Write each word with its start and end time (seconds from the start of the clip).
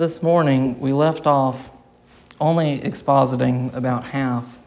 This 0.00 0.22
morning, 0.22 0.80
we 0.80 0.94
left 0.94 1.26
off 1.26 1.70
only 2.40 2.78
expositing 2.78 3.74
about 3.74 4.06
half 4.06 4.58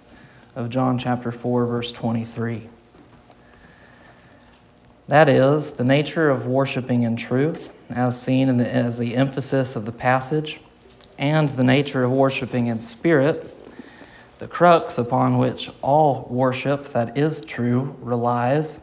of 0.56 0.70
John 0.70 1.00
chapter 1.00 1.32
4, 1.32 1.66
verse 1.66 1.92
23. 1.92 2.70
That 5.08 5.30
is, 5.30 5.74
the 5.74 5.84
nature 5.84 6.30
of 6.30 6.46
worshiping 6.46 7.02
in 7.02 7.16
truth, 7.16 7.74
as 7.90 8.22
seen 8.22 8.58
the, 8.58 8.72
as 8.72 9.00
the 9.00 9.16
emphasis 9.16 9.76
of 9.76 9.88
the 9.88 9.92
passage, 9.92 10.62
and 11.18 11.50
the 11.50 11.64
nature 11.64 12.04
of 12.04 12.12
worshiping 12.12 12.68
in 12.68 12.80
spirit, 12.80 13.58
the 14.38 14.48
crux 14.48 15.00
upon 15.00 15.40
which 15.40 15.68
all 15.82 16.28
worship 16.30 16.90
that 16.90 17.18
is 17.18 17.42
true 17.42 17.96
relies. 18.02 18.82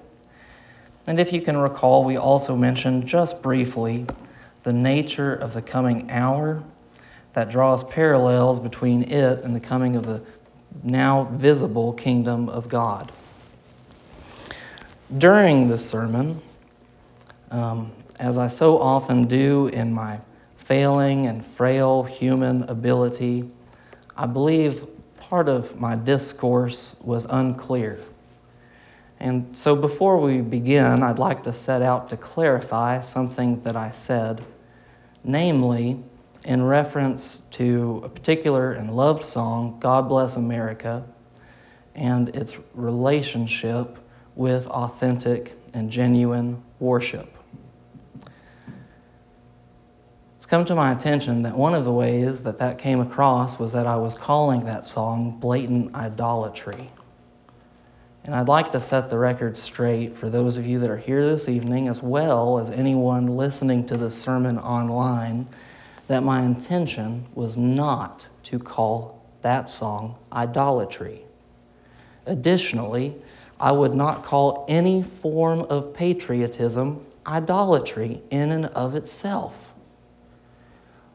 And 1.06 1.20
if 1.20 1.32
you 1.32 1.42
can 1.42 1.56
recall, 1.56 2.02
we 2.02 2.16
also 2.16 2.56
mentioned 2.56 3.06
just 3.06 3.40
briefly 3.40 4.04
the 4.62 4.72
nature 4.72 5.34
of 5.34 5.54
the 5.54 5.62
coming 5.62 6.10
hour 6.10 6.62
that 7.32 7.50
draws 7.50 7.82
parallels 7.84 8.60
between 8.60 9.02
it 9.10 9.42
and 9.42 9.54
the 9.54 9.60
coming 9.60 9.96
of 9.96 10.06
the 10.06 10.22
now 10.82 11.24
visible 11.24 11.92
kingdom 11.92 12.48
of 12.48 12.68
God. 12.68 13.12
During 15.16 15.68
this 15.68 15.88
sermon, 15.88 16.40
um, 17.50 17.92
as 18.18 18.38
I 18.38 18.46
so 18.46 18.78
often 18.78 19.26
do 19.26 19.68
in 19.68 19.92
my 19.92 20.20
failing 20.56 21.26
and 21.26 21.44
frail 21.44 22.04
human 22.04 22.62
ability, 22.64 23.50
I 24.16 24.26
believe 24.26 24.86
part 25.18 25.48
of 25.48 25.80
my 25.80 25.94
discourse 25.94 26.96
was 27.02 27.26
unclear. 27.30 27.98
And 29.20 29.56
so 29.56 29.76
before 29.76 30.18
we 30.18 30.40
begin, 30.40 31.02
I'd 31.02 31.18
like 31.18 31.42
to 31.42 31.52
set 31.52 31.82
out 31.82 32.08
to 32.08 32.16
clarify 32.16 33.00
something 33.00 33.60
that 33.60 33.76
I 33.76 33.90
said, 33.90 34.42
namely, 35.22 36.02
in 36.46 36.64
reference 36.64 37.42
to 37.50 38.00
a 38.02 38.08
particular 38.08 38.72
and 38.72 38.96
loved 38.96 39.22
song, 39.22 39.78
God 39.78 40.08
Bless 40.08 40.36
America, 40.36 41.04
and 41.94 42.30
its 42.30 42.56
relationship 42.72 43.98
with 44.36 44.66
authentic 44.68 45.54
and 45.74 45.90
genuine 45.90 46.62
worship. 46.78 47.36
It's 50.38 50.46
come 50.46 50.64
to 50.64 50.74
my 50.74 50.92
attention 50.92 51.42
that 51.42 51.54
one 51.54 51.74
of 51.74 51.84
the 51.84 51.92
ways 51.92 52.42
that 52.44 52.56
that 52.58 52.78
came 52.78 53.00
across 53.00 53.58
was 53.58 53.72
that 53.72 53.86
I 53.86 53.96
was 53.96 54.14
calling 54.14 54.64
that 54.64 54.86
song 54.86 55.38
blatant 55.38 55.94
idolatry. 55.94 56.90
And 58.24 58.34
I'd 58.34 58.48
like 58.48 58.70
to 58.72 58.80
set 58.80 59.08
the 59.08 59.18
record 59.18 59.56
straight 59.56 60.14
for 60.14 60.28
those 60.28 60.56
of 60.56 60.66
you 60.66 60.78
that 60.80 60.90
are 60.90 60.96
here 60.96 61.22
this 61.22 61.48
evening, 61.48 61.88
as 61.88 62.02
well 62.02 62.58
as 62.58 62.70
anyone 62.70 63.26
listening 63.26 63.86
to 63.86 63.96
this 63.96 64.20
sermon 64.20 64.58
online, 64.58 65.48
that 66.06 66.22
my 66.22 66.42
intention 66.42 67.26
was 67.34 67.56
not 67.56 68.26
to 68.44 68.58
call 68.58 69.24
that 69.42 69.68
song 69.68 70.16
idolatry. 70.32 71.22
Additionally, 72.26 73.14
I 73.58 73.72
would 73.72 73.94
not 73.94 74.22
call 74.22 74.64
any 74.68 75.02
form 75.02 75.60
of 75.70 75.94
patriotism 75.94 77.04
idolatry 77.26 78.22
in 78.30 78.52
and 78.52 78.66
of 78.66 78.94
itself. 78.94 79.72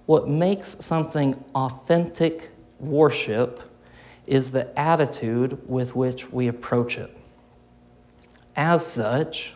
What 0.06 0.28
makes 0.28 0.78
something 0.80 1.44
authentic 1.53 2.52
worship 2.80 3.62
is 4.28 4.52
the 4.52 4.78
attitude 4.80 5.68
with 5.68 5.95
which 5.95 6.31
we 6.31 6.48
approach 6.48 6.98
it. 6.98 7.16
As 8.56 8.86
such, 8.86 9.54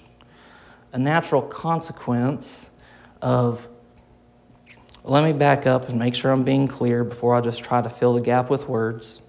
a 0.92 0.98
natural 0.98 1.42
consequence 1.42 2.72
of 3.22 3.68
let 5.04 5.24
me 5.24 5.38
back 5.38 5.66
up 5.66 5.90
and 5.90 5.98
make 5.98 6.14
sure 6.14 6.32
I'm 6.32 6.44
being 6.44 6.68
clear 6.68 7.04
before 7.04 7.36
I 7.36 7.42
just 7.42 7.64
try 7.64 7.82
to 7.82 7.90
fill 7.90 8.14
the 8.14 8.22
gap 8.22 8.50
with 8.50 8.68
words. 8.68 9.22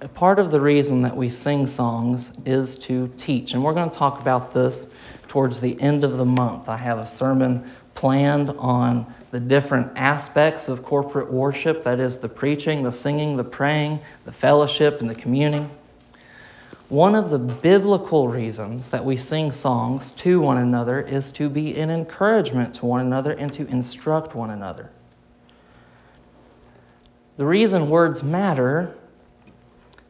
A 0.00 0.08
part 0.08 0.38
of 0.38 0.50
the 0.50 0.60
reason 0.60 1.02
that 1.02 1.16
we 1.16 1.28
sing 1.28 1.66
songs 1.66 2.36
is 2.44 2.76
to 2.80 3.08
teach, 3.16 3.54
and 3.54 3.64
we're 3.64 3.74
going 3.74 3.90
to 3.90 3.96
talk 3.96 4.20
about 4.20 4.52
this 4.52 4.88
towards 5.28 5.60
the 5.60 5.80
end 5.80 6.04
of 6.04 6.18
the 6.18 6.24
month. 6.24 6.68
I 6.68 6.78
have 6.78 6.98
a 6.98 7.06
sermon 7.06 7.70
planned 7.94 8.50
on 8.50 9.12
the 9.30 9.40
different 9.40 9.92
aspects 9.96 10.68
of 10.68 10.82
corporate 10.82 11.30
worship 11.30 11.82
that 11.82 12.00
is, 12.00 12.18
the 12.18 12.28
preaching, 12.28 12.82
the 12.82 12.92
singing, 12.92 13.36
the 13.36 13.44
praying, 13.44 14.00
the 14.24 14.32
fellowship, 14.32 15.00
and 15.00 15.10
the 15.10 15.14
communing. 15.14 15.70
One 16.88 17.14
of 17.14 17.28
the 17.28 17.38
biblical 17.38 18.28
reasons 18.28 18.88
that 18.90 19.04
we 19.04 19.18
sing 19.18 19.52
songs 19.52 20.10
to 20.12 20.40
one 20.40 20.56
another 20.56 21.00
is 21.00 21.30
to 21.32 21.50
be 21.50 21.78
an 21.78 21.90
encouragement 21.90 22.74
to 22.76 22.86
one 22.86 23.00
another 23.00 23.32
and 23.32 23.52
to 23.52 23.66
instruct 23.66 24.34
one 24.34 24.48
another. 24.48 24.90
The 27.36 27.44
reason 27.44 27.90
words 27.90 28.22
matter 28.22 28.94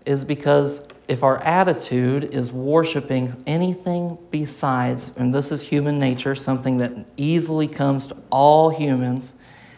is 0.07 0.25
because 0.25 0.87
if 1.09 1.23
our 1.23 1.39
attitude 1.39 2.25
is 2.35 2.53
worshiping 2.53 3.43
anything 3.47 4.19
besides, 4.31 5.11
and 5.17 5.35
this 5.35 5.51
is 5.51 5.63
human 5.63 5.99
nature, 5.99 6.35
something 6.35 6.77
that 6.77 6.93
easily 7.17 7.67
comes 7.67 8.07
to 8.09 8.17
all 8.31 8.69
humans, 8.69 9.35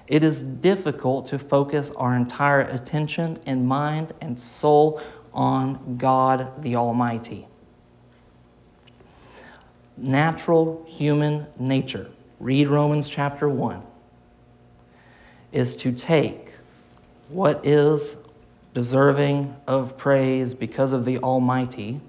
it 0.09 0.25
is 0.25 0.43
difficult 0.43 1.27
to 1.27 1.39
focus 1.39 1.93
our 1.93 2.17
entire 2.17 2.63
attention 2.63 3.39
and 3.47 3.67
mind 3.67 4.13
and 4.21 4.39
soul 4.39 5.01
on 5.33 5.97
God 5.97 6.61
the 6.65 6.75
Almighty. 6.75 7.47
Natural 9.97 10.85
human 10.89 11.47
nature, 11.61 12.11
read 12.41 12.67
Romans 12.67 13.09
chapter 13.09 13.49
1, 13.49 13.81
is 15.53 15.77
to 15.77 15.93
take 15.93 16.55
what 17.29 17.65
is 17.65 18.17
deserving 18.75 19.57
of 19.67 19.97
praise 19.97 20.55
because 20.55 20.93
of 20.93 21.05
the 21.05 21.19
Almighty, 21.19 22.01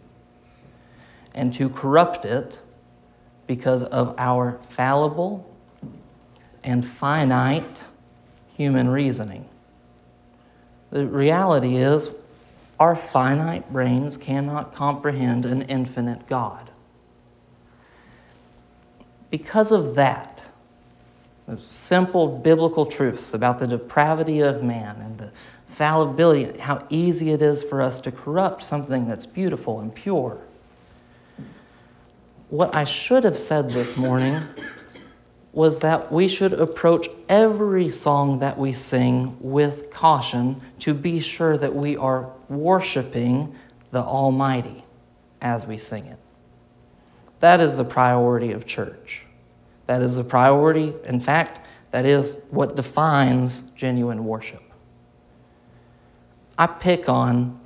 and 1.34 1.54
to 1.54 1.70
corrupt 1.70 2.26
it 2.26 2.60
because 3.48 3.84
of 3.84 4.14
our 4.18 4.60
fallible 4.70 5.48
and 6.64 6.86
finite 6.86 7.84
human 8.56 8.90
reasoning. 8.90 9.48
The 10.92 11.08
reality 11.08 11.78
is, 11.78 12.12
our 12.80 12.96
finite 12.96 13.72
brains 13.72 14.18
cannot 14.18 14.74
comprehend 14.74 15.46
an 15.46 15.64
infinite 15.64 16.28
God. 16.28 16.70
Because 19.30 19.72
of 19.72 19.96
that, 19.96 20.44
the 21.48 21.58
simple 21.60 22.28
biblical 22.28 22.86
truths 22.86 23.34
about 23.34 23.60
the 23.60 23.68
depravity 23.68 24.42
of 24.42 24.64
man 24.64 24.98
and 25.02 25.18
the 25.18 25.32
fallibility, 25.72 26.60
how 26.60 26.86
easy 26.90 27.32
it 27.32 27.42
is 27.42 27.64
for 27.64 27.82
us 27.82 28.00
to 28.02 28.12
corrupt 28.12 28.62
something 28.62 29.08
that's 29.08 29.26
beautiful 29.26 29.80
and 29.80 29.96
pure. 29.96 30.38
What 32.50 32.76
I 32.76 32.84
should 32.84 33.24
have 33.24 33.38
said 33.38 33.70
this 33.70 33.96
morning 33.96 34.44
was 35.54 35.80
that 35.80 36.12
we 36.12 36.28
should 36.28 36.54
approach 36.54 37.08
every 37.30 37.90
song 37.90 38.40
that 38.40 38.58
we 38.58 38.74
sing 38.74 39.38
with 39.40 39.90
caution 39.92 40.62
to 40.80 40.94
be 40.94 41.20
sure 41.20 41.58
that 41.58 41.74
we 41.74 41.96
are 41.98 42.30
worshiping 42.50 43.56
the 43.92 44.02
Almighty 44.02 44.84
as 45.42 45.66
we 45.66 45.78
sing 45.78 46.06
it. 46.06 46.18
That 47.40 47.60
is 47.60 47.76
the 47.76 47.86
priority 47.86 48.52
of 48.52 48.66
church. 48.66 49.26
That 49.88 50.02
is 50.02 50.16
the 50.16 50.24
priority. 50.24 50.94
In 51.06 51.20
fact, 51.20 51.66
that 51.92 52.06
is 52.06 52.40
what 52.50 52.76
defines 52.76 53.62
genuine 53.76 54.26
worship. 54.26 54.71
I 56.62 56.68
pick 56.68 57.10
on, 57.10 57.60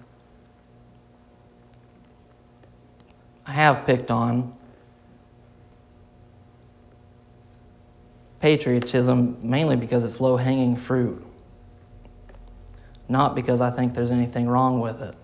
I 3.46 3.52
have 3.52 3.86
picked 3.86 4.10
on 4.10 4.56
patriotism 8.40 9.38
mainly 9.42 9.76
because 9.76 10.06
it's 10.06 10.22
low 10.22 10.38
hanging 10.38 10.78
fruit, 10.78 11.22
not 13.10 13.36
because 13.36 13.60
I 13.60 13.70
think 13.70 13.94
there's 13.94 14.12
anything 14.12 14.48
wrong 14.48 14.80
with 14.80 15.02
it. 15.02 15.16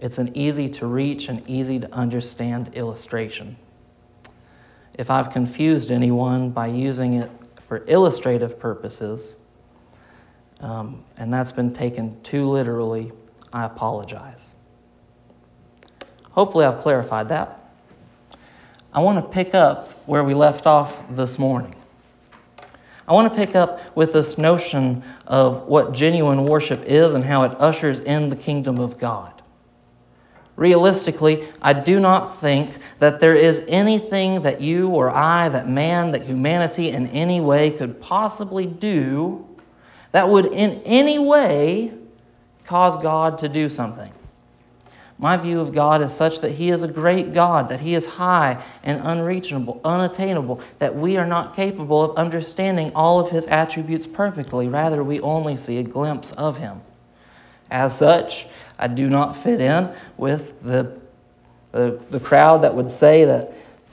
It's 0.00 0.18
an 0.18 0.36
easy 0.36 0.68
to 0.70 0.86
reach 0.88 1.28
and 1.28 1.48
easy 1.48 1.78
to 1.78 1.94
understand 1.94 2.74
illustration. 2.74 3.56
If 4.98 5.12
I've 5.12 5.30
confused 5.30 5.92
anyone 5.92 6.50
by 6.50 6.66
using 6.66 7.14
it 7.14 7.30
for 7.60 7.84
illustrative 7.86 8.58
purposes, 8.58 9.36
um, 10.60 11.04
and 11.16 11.32
that's 11.32 11.52
been 11.52 11.72
taken 11.72 12.20
too 12.22 12.48
literally, 12.48 13.12
I 13.52 13.64
apologize. 13.64 14.54
Hopefully, 16.30 16.64
I've 16.64 16.80
clarified 16.80 17.28
that. 17.28 17.70
I 18.92 19.00
want 19.00 19.22
to 19.24 19.30
pick 19.30 19.54
up 19.54 19.90
where 20.06 20.24
we 20.24 20.34
left 20.34 20.66
off 20.66 21.02
this 21.14 21.38
morning. 21.38 21.74
I 23.08 23.12
want 23.12 23.32
to 23.32 23.38
pick 23.38 23.54
up 23.54 23.96
with 23.96 24.12
this 24.12 24.36
notion 24.36 25.02
of 25.26 25.66
what 25.66 25.92
genuine 25.92 26.44
worship 26.44 26.82
is 26.84 27.14
and 27.14 27.22
how 27.22 27.44
it 27.44 27.54
ushers 27.60 28.00
in 28.00 28.30
the 28.30 28.36
kingdom 28.36 28.78
of 28.78 28.98
God. 28.98 29.32
Realistically, 30.56 31.46
I 31.60 31.74
do 31.74 32.00
not 32.00 32.36
think 32.38 32.70
that 32.98 33.20
there 33.20 33.34
is 33.34 33.64
anything 33.68 34.40
that 34.42 34.60
you 34.60 34.88
or 34.88 35.10
I, 35.10 35.50
that 35.50 35.68
man, 35.68 36.12
that 36.12 36.22
humanity 36.22 36.88
in 36.88 37.06
any 37.08 37.40
way 37.40 37.70
could 37.70 38.00
possibly 38.00 38.66
do 38.66 39.46
that 40.12 40.28
would 40.28 40.46
in 40.46 40.80
any 40.84 41.18
way 41.18 41.92
cause 42.64 42.96
God 42.96 43.38
to 43.38 43.48
do 43.48 43.68
something. 43.68 44.12
My 45.18 45.38
view 45.38 45.60
of 45.60 45.72
God 45.72 46.02
is 46.02 46.12
such 46.12 46.40
that 46.40 46.52
He 46.52 46.68
is 46.68 46.82
a 46.82 46.88
great 46.88 47.32
God, 47.32 47.70
that 47.70 47.80
He 47.80 47.94
is 47.94 48.06
high 48.06 48.62
and 48.82 49.00
unreachable, 49.02 49.80
unattainable, 49.82 50.60
that 50.78 50.94
we 50.94 51.16
are 51.16 51.26
not 51.26 51.56
capable 51.56 52.02
of 52.02 52.16
understanding 52.18 52.92
all 52.94 53.18
of 53.18 53.30
His 53.30 53.46
attributes 53.46 54.06
perfectly. 54.06 54.68
Rather, 54.68 55.02
we 55.02 55.20
only 55.20 55.56
see 55.56 55.78
a 55.78 55.82
glimpse 55.82 56.32
of 56.32 56.58
Him. 56.58 56.82
As 57.70 57.96
such, 57.96 58.46
I 58.78 58.88
do 58.88 59.08
not 59.08 59.34
fit 59.34 59.60
in 59.60 59.90
with 60.18 60.62
the, 60.62 60.98
the, 61.72 61.98
the 62.10 62.20
crowd 62.20 62.58
that 62.62 62.74
would 62.74 62.92
say 62.92 63.24
that, 63.24 63.52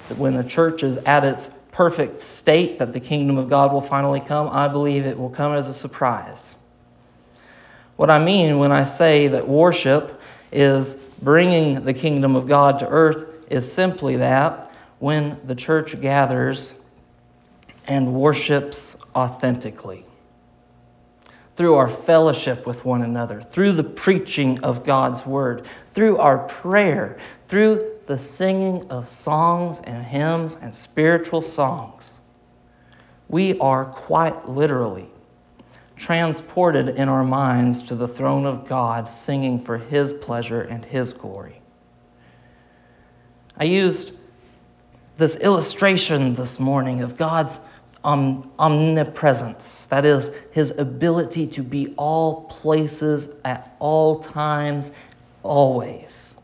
that 0.09 0.17
when 0.17 0.35
the 0.35 0.43
church 0.43 0.83
is 0.83 0.97
at 0.97 1.23
its 1.23 1.49
perfect 1.73 2.21
state, 2.21 2.79
that 2.79 2.93
the 2.93 2.99
kingdom 2.99 3.37
of 3.37 3.49
God 3.49 3.73
will 3.73 3.81
finally 3.81 4.21
come. 4.21 4.47
I 4.49 4.67
believe 4.69 5.05
it 5.05 5.17
will 5.17 5.31
come 5.31 5.53
as 5.53 5.67
a 5.67 5.73
surprise. 5.73 6.55
What 7.97 8.09
I 8.09 8.23
mean 8.23 8.59
when 8.59 8.71
I 8.71 8.85
say 8.85 9.27
that 9.27 9.47
worship 9.47 10.21
is 10.51 10.95
bringing 11.21 11.83
the 11.83 11.93
kingdom 11.93 12.35
of 12.35 12.47
God 12.47 12.79
to 12.79 12.87
earth 12.87 13.27
is 13.49 13.71
simply 13.71 14.17
that 14.17 14.71
when 14.99 15.39
the 15.45 15.55
church 15.55 15.99
gathers 15.99 16.75
and 17.87 18.13
worships 18.13 18.95
authentically. 19.15 20.05
Through 21.55 21.75
our 21.75 21.89
fellowship 21.89 22.65
with 22.65 22.85
one 22.85 23.01
another, 23.01 23.41
through 23.41 23.73
the 23.73 23.83
preaching 23.83 24.63
of 24.63 24.83
God's 24.83 25.25
word, 25.25 25.65
through 25.93 26.17
our 26.17 26.39
prayer, 26.39 27.17
through 27.45 27.92
the 28.05 28.17
singing 28.17 28.89
of 28.89 29.09
songs 29.09 29.79
and 29.83 30.05
hymns 30.05 30.57
and 30.61 30.75
spiritual 30.75 31.41
songs, 31.41 32.21
we 33.29 33.57
are 33.59 33.85
quite 33.85 34.47
literally 34.47 35.09
transported 35.95 36.89
in 36.89 37.07
our 37.07 37.23
minds 37.23 37.81
to 37.83 37.95
the 37.95 38.07
throne 38.07 38.45
of 38.45 38.67
God, 38.67 39.07
singing 39.09 39.57
for 39.59 39.77
His 39.77 40.11
pleasure 40.11 40.61
and 40.61 40.83
His 40.83 41.13
glory. 41.13 41.61
I 43.57 43.65
used 43.65 44.13
this 45.15 45.37
illustration 45.37 46.33
this 46.33 46.59
morning 46.59 47.01
of 47.01 47.15
God's 47.15 47.59
omnipresence, 48.03 49.85
that 49.85 50.05
is, 50.05 50.31
His 50.51 50.71
ability 50.71 51.47
to 51.47 51.63
be 51.63 51.93
all 51.95 52.45
places 52.45 53.39
at 53.45 53.75
all 53.79 54.19
times, 54.19 54.91
always, 55.43 56.35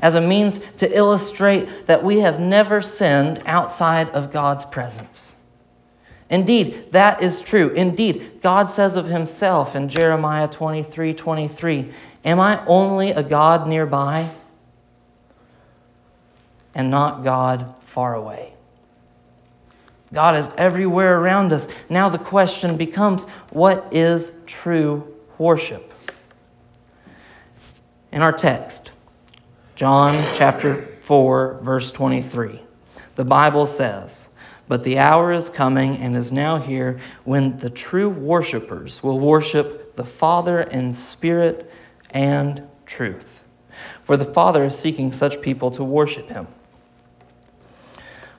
as 0.00 0.14
a 0.14 0.20
means 0.20 0.58
to 0.76 0.96
illustrate 0.96 1.86
that 1.86 2.04
we 2.04 2.20
have 2.20 2.38
never 2.38 2.82
sinned 2.82 3.42
outside 3.46 4.10
of 4.10 4.32
God's 4.32 4.64
presence. 4.64 5.36
Indeed, 6.28 6.92
that 6.92 7.22
is 7.22 7.40
true. 7.40 7.70
Indeed, 7.70 8.40
God 8.42 8.70
says 8.70 8.96
of 8.96 9.06
himself 9.06 9.76
in 9.76 9.88
Jeremiah 9.88 10.48
23 10.48 11.14
23, 11.14 11.90
Am 12.24 12.40
I 12.40 12.64
only 12.66 13.10
a 13.10 13.22
God 13.22 13.68
nearby 13.68 14.30
and 16.74 16.90
not 16.90 17.22
God 17.22 17.74
far 17.80 18.14
away? 18.14 18.52
God 20.12 20.34
is 20.34 20.50
everywhere 20.56 21.18
around 21.20 21.52
us. 21.52 21.68
Now 21.88 22.08
the 22.08 22.18
question 22.18 22.76
becomes 22.76 23.24
what 23.50 23.86
is 23.92 24.32
true 24.46 25.14
worship? 25.38 25.92
In 28.12 28.22
our 28.22 28.32
text, 28.32 28.92
John 29.76 30.24
chapter 30.32 30.86
4, 31.00 31.60
verse 31.62 31.90
23, 31.90 32.62
the 33.14 33.26
Bible 33.26 33.66
says, 33.66 34.30
but 34.68 34.84
the 34.84 34.98
hour 34.98 35.32
is 35.32 35.50
coming 35.50 35.98
and 35.98 36.16
is 36.16 36.32
now 36.32 36.56
here 36.56 36.98
when 37.24 37.58
the 37.58 37.68
true 37.68 38.08
worshipers 38.08 39.02
will 39.02 39.20
worship 39.20 39.94
the 39.96 40.04
Father 40.04 40.62
in 40.62 40.94
spirit 40.94 41.70
and 42.08 42.66
truth. 42.86 43.44
For 44.02 44.16
the 44.16 44.24
Father 44.24 44.64
is 44.64 44.78
seeking 44.78 45.12
such 45.12 45.42
people 45.42 45.70
to 45.72 45.84
worship 45.84 46.30
him. 46.30 46.46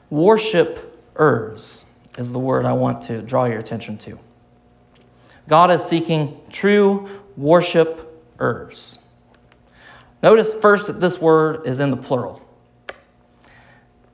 Worshipers 0.09 1.85
is 2.17 2.31
the 2.31 2.39
word 2.39 2.65
I 2.65 2.73
want 2.73 3.03
to 3.03 3.21
draw 3.21 3.45
your 3.45 3.59
attention 3.59 3.99
to. 3.99 4.17
God 5.47 5.69
is 5.69 5.85
seeking 5.85 6.41
true 6.49 7.07
worshipers. 7.37 8.97
Notice 10.27 10.51
first 10.51 10.87
that 10.87 10.99
this 10.99 11.21
word 11.21 11.65
is 11.65 11.79
in 11.79 11.89
the 11.89 11.95
plural. 11.95 12.45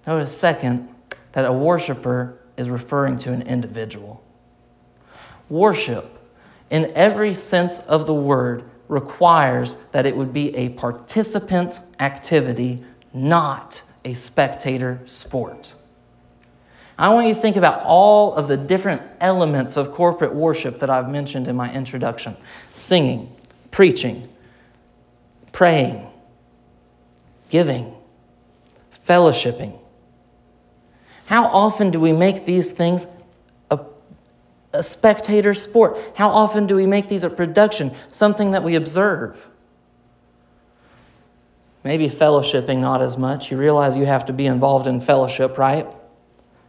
Notice 0.06 0.38
second 0.38 0.88
that 1.32 1.44
a 1.44 1.52
worshiper 1.52 2.38
is 2.56 2.70
referring 2.70 3.18
to 3.18 3.34
an 3.34 3.42
individual. 3.42 4.24
Worship, 5.50 6.20
in 6.70 6.92
every 6.94 7.34
sense 7.34 7.80
of 7.80 8.06
the 8.06 8.14
word, 8.14 8.64
requires 8.90 9.76
that 9.92 10.06
it 10.06 10.16
would 10.16 10.32
be 10.32 10.56
a 10.56 10.70
participant 10.70 11.80
activity, 12.00 12.84
not 13.12 13.82
a 14.06 14.14
spectator 14.14 15.02
sport. 15.08 15.74
I 16.96 17.12
want 17.12 17.28
you 17.28 17.34
to 17.34 17.42
think 17.42 17.56
about 17.56 17.82
all 17.86 18.36
of 18.36 18.48
the 18.48 18.58
different 18.58 19.02
elements 19.20 19.78
of 19.78 19.92
corporate 19.92 20.36
worship 20.36 20.78
that 20.78 20.92
I've 20.92 21.10
mentioned 21.10 21.48
in 21.48 21.56
my 21.56 21.74
introduction 21.74 22.38
singing, 22.72 23.36
preaching, 23.72 24.30
praying, 25.54 26.06
giving, 27.50 27.96
fellowshipping, 29.08 29.80
how 31.28 31.46
often 31.46 31.90
do 31.90 32.00
we 32.02 32.12
make 32.12 32.44
these 32.44 32.74
things 32.74 33.08
a, 33.72 33.80
a 34.74 34.84
spectator 34.84 35.54
sport? 35.54 35.98
How 36.16 36.28
often 36.30 36.68
do 36.68 36.76
we 36.76 36.86
make 36.86 37.08
these 37.08 37.24
a 37.24 37.30
production, 37.30 37.94
something 38.12 38.52
that 38.52 38.64
we 38.64 38.76
observe? 38.76 39.48
Maybe 41.84 42.10
fellowshipping 42.10 42.80
not 42.80 43.02
as 43.02 43.18
much. 43.18 43.52
You 43.52 43.58
realize 43.58 43.96
you 43.96 44.06
have 44.06 44.26
to 44.26 44.34
be 44.34 44.46
involved 44.46 44.88
in 44.88 45.00
fellowship, 45.00 45.58
right? 45.58 45.88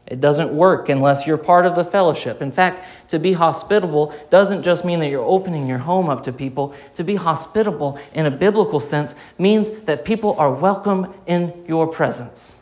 It 0.07 0.21
doesn't 0.21 0.53
work 0.53 0.89
unless 0.89 1.27
you're 1.27 1.39
part 1.39 1.65
of 1.65 1.75
the 1.75 1.85
fellowship. 1.85 2.43
In 2.43 2.53
fact, 2.53 2.87
to 3.09 3.19
be 3.19 3.33
hospitable 3.33 4.15
doesn't 4.29 4.63
just 4.63 4.85
mean 4.85 5.01
that 5.01 5.09
you're 5.09 5.25
opening 5.25 5.67
your 5.67 5.79
home 5.79 6.11
up 6.11 6.25
to 6.25 6.33
people. 6.33 6.75
To 6.97 7.05
be 7.05 7.15
hospitable 7.15 7.99
in 8.13 8.27
a 8.27 8.31
biblical 8.31 8.81
sense 8.81 9.15
means 9.39 9.71
that 9.87 10.05
people 10.05 10.35
are 10.39 10.53
welcome 10.53 11.15
in 11.27 11.65
your 11.67 11.87
presence 11.87 12.61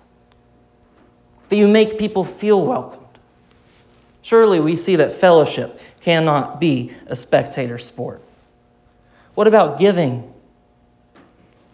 that 1.53 1.59
you 1.59 1.69
make 1.69 1.99
people 1.99 2.25
feel 2.25 2.65
welcomed. 2.65 3.19
Surely 4.23 4.59
we 4.59 4.75
see 4.75 4.97
that 4.97 5.13
fellowship 5.13 5.79
cannot 6.01 6.59
be 6.59 6.93
a 7.09 7.15
spectator 7.15 7.77
sport. 7.77 8.23
What 9.35 9.47
about 9.47 9.79
giving? 9.79 10.32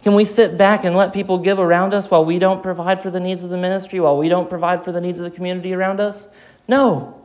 Can 0.02 0.14
we 0.14 0.24
sit 0.24 0.56
back 0.56 0.84
and 0.84 0.94
let 0.96 1.12
people 1.12 1.38
give 1.38 1.58
around 1.58 1.92
us 1.92 2.10
while 2.10 2.24
we 2.24 2.38
don't 2.38 2.62
provide 2.62 3.00
for 3.00 3.10
the 3.10 3.20
needs 3.20 3.42
of 3.42 3.50
the 3.50 3.56
ministry, 3.56 3.98
while 3.98 4.16
we 4.16 4.28
don't 4.28 4.48
provide 4.48 4.84
for 4.84 4.92
the 4.92 5.00
needs 5.00 5.18
of 5.18 5.24
the 5.24 5.30
community 5.30 5.74
around 5.74 6.00
us? 6.00 6.28
No. 6.68 7.20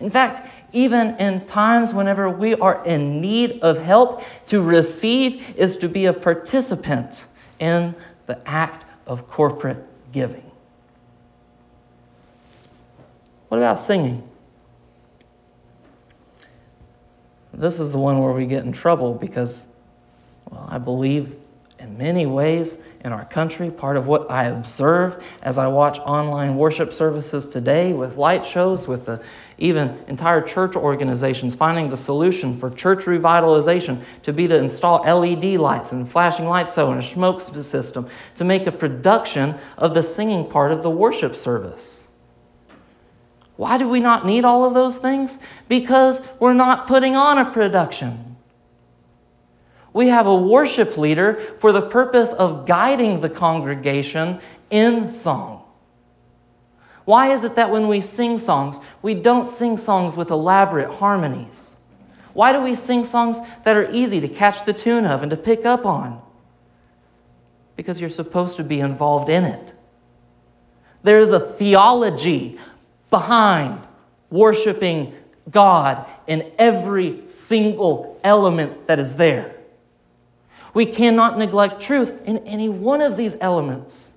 In 0.00 0.10
fact, 0.10 0.48
even 0.72 1.16
in 1.16 1.46
times 1.46 1.92
whenever 1.92 2.28
we 2.28 2.54
are 2.56 2.84
in 2.84 3.20
need 3.20 3.60
of 3.62 3.78
help, 3.78 4.22
to 4.46 4.62
receive 4.62 5.56
is 5.56 5.76
to 5.78 5.88
be 5.88 6.06
a 6.06 6.12
participant 6.12 7.26
in 7.58 7.94
the 8.26 8.40
act 8.48 8.84
of 9.06 9.28
corporate 9.28 9.84
giving. 10.12 10.50
What 13.48 13.58
about 13.58 13.78
singing? 13.78 14.28
This 17.52 17.78
is 17.78 17.92
the 17.92 17.98
one 17.98 18.18
where 18.18 18.32
we 18.32 18.46
get 18.46 18.64
in 18.64 18.72
trouble 18.72 19.14
because, 19.14 19.66
well, 20.50 20.66
I 20.68 20.78
believe 20.78 21.36
in 21.84 21.98
many 21.98 22.24
ways 22.24 22.78
in 23.04 23.12
our 23.12 23.26
country, 23.26 23.70
part 23.70 23.98
of 23.98 24.06
what 24.06 24.30
I 24.30 24.46
observe 24.46 25.22
as 25.42 25.58
I 25.58 25.66
watch 25.66 25.98
online 25.98 26.56
worship 26.56 26.94
services 26.94 27.46
today 27.46 27.92
with 27.92 28.16
light 28.16 28.46
shows, 28.46 28.88
with 28.88 29.04
the, 29.04 29.22
even 29.58 30.02
entire 30.08 30.40
church 30.40 30.76
organizations 30.76 31.54
finding 31.54 31.90
the 31.90 31.96
solution 31.96 32.54
for 32.56 32.70
church 32.70 33.04
revitalization 33.04 34.02
to 34.22 34.32
be 34.32 34.48
to 34.48 34.56
install 34.56 35.02
LED 35.02 35.60
lights 35.60 35.92
and 35.92 36.08
flashing 36.08 36.46
lights 36.46 36.72
so 36.72 36.90
and 36.90 37.00
a 37.00 37.02
smoke 37.02 37.42
system 37.42 38.08
to 38.34 38.44
make 38.44 38.66
a 38.66 38.72
production 38.72 39.54
of 39.76 39.92
the 39.92 40.02
singing 40.02 40.48
part 40.48 40.72
of 40.72 40.82
the 40.82 40.90
worship 40.90 41.36
service. 41.36 42.08
Why 43.56 43.76
do 43.76 43.88
we 43.88 44.00
not 44.00 44.24
need 44.24 44.46
all 44.46 44.64
of 44.64 44.72
those 44.72 44.96
things? 44.96 45.38
Because 45.68 46.22
we're 46.40 46.54
not 46.54 46.88
putting 46.88 47.14
on 47.14 47.36
a 47.38 47.50
production. 47.50 48.33
We 49.94 50.08
have 50.08 50.26
a 50.26 50.34
worship 50.34 50.98
leader 50.98 51.36
for 51.58 51.72
the 51.72 51.80
purpose 51.80 52.34
of 52.34 52.66
guiding 52.66 53.20
the 53.20 53.30
congregation 53.30 54.40
in 54.68 55.08
song. 55.08 55.62
Why 57.06 57.32
is 57.32 57.44
it 57.44 57.54
that 57.54 57.70
when 57.70 57.88
we 57.88 58.02
sing 58.02 58.36
songs, 58.36 58.78
we 59.00 59.14
don't 59.14 59.48
sing 59.48 59.78
songs 59.78 60.16
with 60.16 60.30
elaborate 60.30 60.90
harmonies? 60.90 61.78
Why 62.34 62.52
do 62.52 62.60
we 62.60 62.74
sing 62.74 63.04
songs 63.04 63.40
that 63.62 63.76
are 63.76 63.90
easy 63.90 64.20
to 64.20 64.28
catch 64.28 64.66
the 64.66 64.74
tune 64.74 65.06
of 65.06 65.22
and 65.22 65.30
to 65.30 65.36
pick 65.38 65.64
up 65.64 65.86
on? 65.86 66.20
because 67.76 68.00
you're 68.00 68.10
supposed 68.10 68.56
to 68.56 68.64
be 68.64 68.80
involved 68.80 69.28
in 69.28 69.44
it. 69.44 69.74
There 71.02 71.18
is 71.18 71.32
a 71.32 71.40
theology 71.40 72.58
behind 73.10 73.80
worshiping 74.30 75.14
God 75.50 76.08
in 76.26 76.50
every 76.58 77.24
single 77.28 78.18
element 78.24 78.86
that 78.86 78.98
is 78.98 79.16
there. 79.16 79.54
We 80.74 80.86
cannot 80.86 81.38
neglect 81.38 81.80
truth 81.80 82.20
in 82.26 82.38
any 82.38 82.68
one 82.68 83.00
of 83.00 83.16
these 83.16 83.36
elements. 83.40 84.14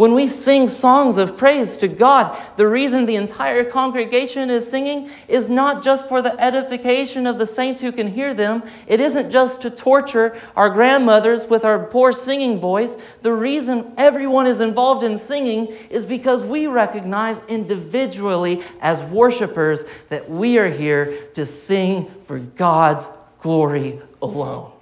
When 0.00 0.14
we 0.14 0.28
sing 0.28 0.66
songs 0.66 1.18
of 1.18 1.36
praise 1.36 1.76
to 1.76 1.86
God, 1.86 2.34
the 2.56 2.66
reason 2.66 3.04
the 3.04 3.16
entire 3.16 3.64
congregation 3.64 4.48
is 4.48 4.66
singing 4.66 5.10
is 5.28 5.50
not 5.50 5.82
just 5.82 6.08
for 6.08 6.22
the 6.22 6.40
edification 6.40 7.26
of 7.26 7.36
the 7.36 7.46
saints 7.46 7.82
who 7.82 7.92
can 7.92 8.08
hear 8.08 8.32
them. 8.32 8.62
It 8.86 8.98
isn't 8.98 9.30
just 9.30 9.60
to 9.60 9.68
torture 9.68 10.38
our 10.56 10.70
grandmothers 10.70 11.48
with 11.48 11.66
our 11.66 11.78
poor 11.84 12.12
singing 12.12 12.60
voice. 12.60 12.96
The 13.20 13.34
reason 13.34 13.92
everyone 13.98 14.46
is 14.46 14.62
involved 14.62 15.02
in 15.02 15.18
singing 15.18 15.66
is 15.90 16.06
because 16.06 16.44
we 16.46 16.66
recognize 16.66 17.38
individually 17.46 18.62
as 18.80 19.02
worshipers 19.02 19.84
that 20.08 20.30
we 20.30 20.56
are 20.56 20.70
here 20.70 21.26
to 21.34 21.44
sing 21.44 22.06
for 22.24 22.38
God's 22.38 23.10
glory 23.42 24.00
alone. 24.22 24.72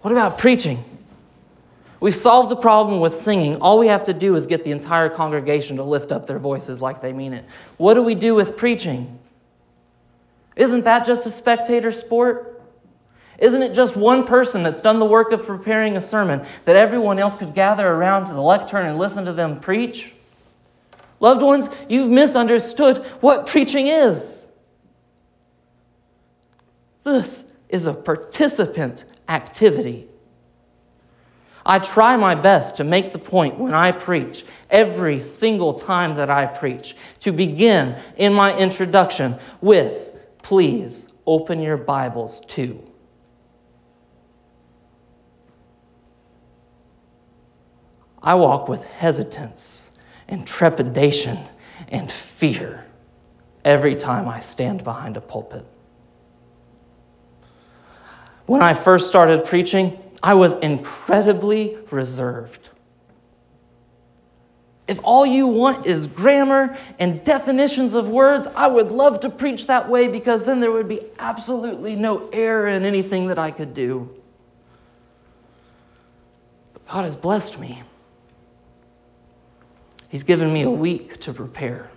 What 0.00 0.12
about 0.12 0.38
preaching? 0.38 0.84
We've 2.00 2.14
solved 2.14 2.50
the 2.50 2.56
problem 2.56 3.00
with 3.00 3.14
singing. 3.14 3.56
All 3.56 3.78
we 3.78 3.88
have 3.88 4.04
to 4.04 4.14
do 4.14 4.36
is 4.36 4.46
get 4.46 4.62
the 4.62 4.70
entire 4.70 5.08
congregation 5.08 5.76
to 5.78 5.82
lift 5.82 6.12
up 6.12 6.26
their 6.26 6.38
voices 6.38 6.80
like 6.80 7.00
they 7.00 7.12
mean 7.12 7.32
it. 7.32 7.44
What 7.76 7.94
do 7.94 8.02
we 8.02 8.14
do 8.14 8.34
with 8.34 8.56
preaching? 8.56 9.18
Isn't 10.54 10.84
that 10.84 11.04
just 11.04 11.26
a 11.26 11.30
spectator 11.30 11.90
sport? 11.90 12.62
Isn't 13.38 13.62
it 13.62 13.74
just 13.74 13.96
one 13.96 14.26
person 14.26 14.62
that's 14.62 14.80
done 14.80 14.98
the 14.98 15.06
work 15.06 15.32
of 15.32 15.46
preparing 15.46 15.96
a 15.96 16.00
sermon 16.00 16.44
that 16.64 16.76
everyone 16.76 17.18
else 17.18 17.34
could 17.34 17.54
gather 17.54 17.86
around 17.86 18.26
to 18.26 18.32
the 18.32 18.42
lectern 18.42 18.86
and 18.86 18.98
listen 18.98 19.24
to 19.24 19.32
them 19.32 19.60
preach? 19.60 20.12
Loved 21.20 21.42
ones, 21.42 21.68
you've 21.88 22.10
misunderstood 22.10 22.98
what 23.20 23.46
preaching 23.46 23.88
is. 23.88 24.48
This 27.02 27.44
is 27.68 27.86
a 27.86 27.94
participant 27.94 29.04
activity. 29.28 30.06
I 31.66 31.78
try 31.78 32.16
my 32.16 32.34
best 32.34 32.78
to 32.78 32.84
make 32.84 33.12
the 33.12 33.18
point 33.18 33.58
when 33.58 33.74
I 33.74 33.92
preach, 33.92 34.44
every 34.70 35.20
single 35.20 35.74
time 35.74 36.14
that 36.16 36.30
I 36.30 36.46
preach, 36.46 36.96
to 37.20 37.30
begin 37.30 37.94
in 38.16 38.32
my 38.32 38.56
introduction 38.56 39.36
with, 39.60 40.18
please 40.42 41.10
open 41.26 41.60
your 41.60 41.76
Bibles 41.76 42.40
to. 42.46 42.82
I 48.22 48.34
walk 48.34 48.68
with 48.68 48.84
hesitance 48.84 49.90
and 50.26 50.46
trepidation 50.46 51.38
and 51.88 52.10
fear 52.10 52.86
every 53.64 53.94
time 53.94 54.26
I 54.26 54.40
stand 54.40 54.84
behind 54.84 55.18
a 55.18 55.20
pulpit. 55.20 55.66
When 58.48 58.62
I 58.62 58.72
first 58.72 59.08
started 59.08 59.44
preaching, 59.44 59.98
I 60.22 60.32
was 60.32 60.54
incredibly 60.54 61.76
reserved. 61.90 62.70
If 64.88 65.00
all 65.04 65.26
you 65.26 65.48
want 65.48 65.84
is 65.84 66.06
grammar 66.06 66.74
and 66.98 67.22
definitions 67.22 67.92
of 67.92 68.08
words, 68.08 68.46
I 68.56 68.66
would 68.66 68.90
love 68.90 69.20
to 69.20 69.28
preach 69.28 69.66
that 69.66 69.90
way 69.90 70.08
because 70.08 70.46
then 70.46 70.60
there 70.60 70.72
would 70.72 70.88
be 70.88 71.02
absolutely 71.18 71.94
no 71.94 72.30
error 72.30 72.66
in 72.68 72.86
anything 72.86 73.28
that 73.28 73.38
I 73.38 73.50
could 73.50 73.74
do. 73.74 74.08
But 76.72 76.88
God 76.88 77.04
has 77.04 77.16
blessed 77.16 77.60
me. 77.60 77.82
He's 80.08 80.22
given 80.22 80.50
me 80.54 80.62
a 80.62 80.70
week 80.70 81.20
to 81.20 81.34
prepare 81.34 81.90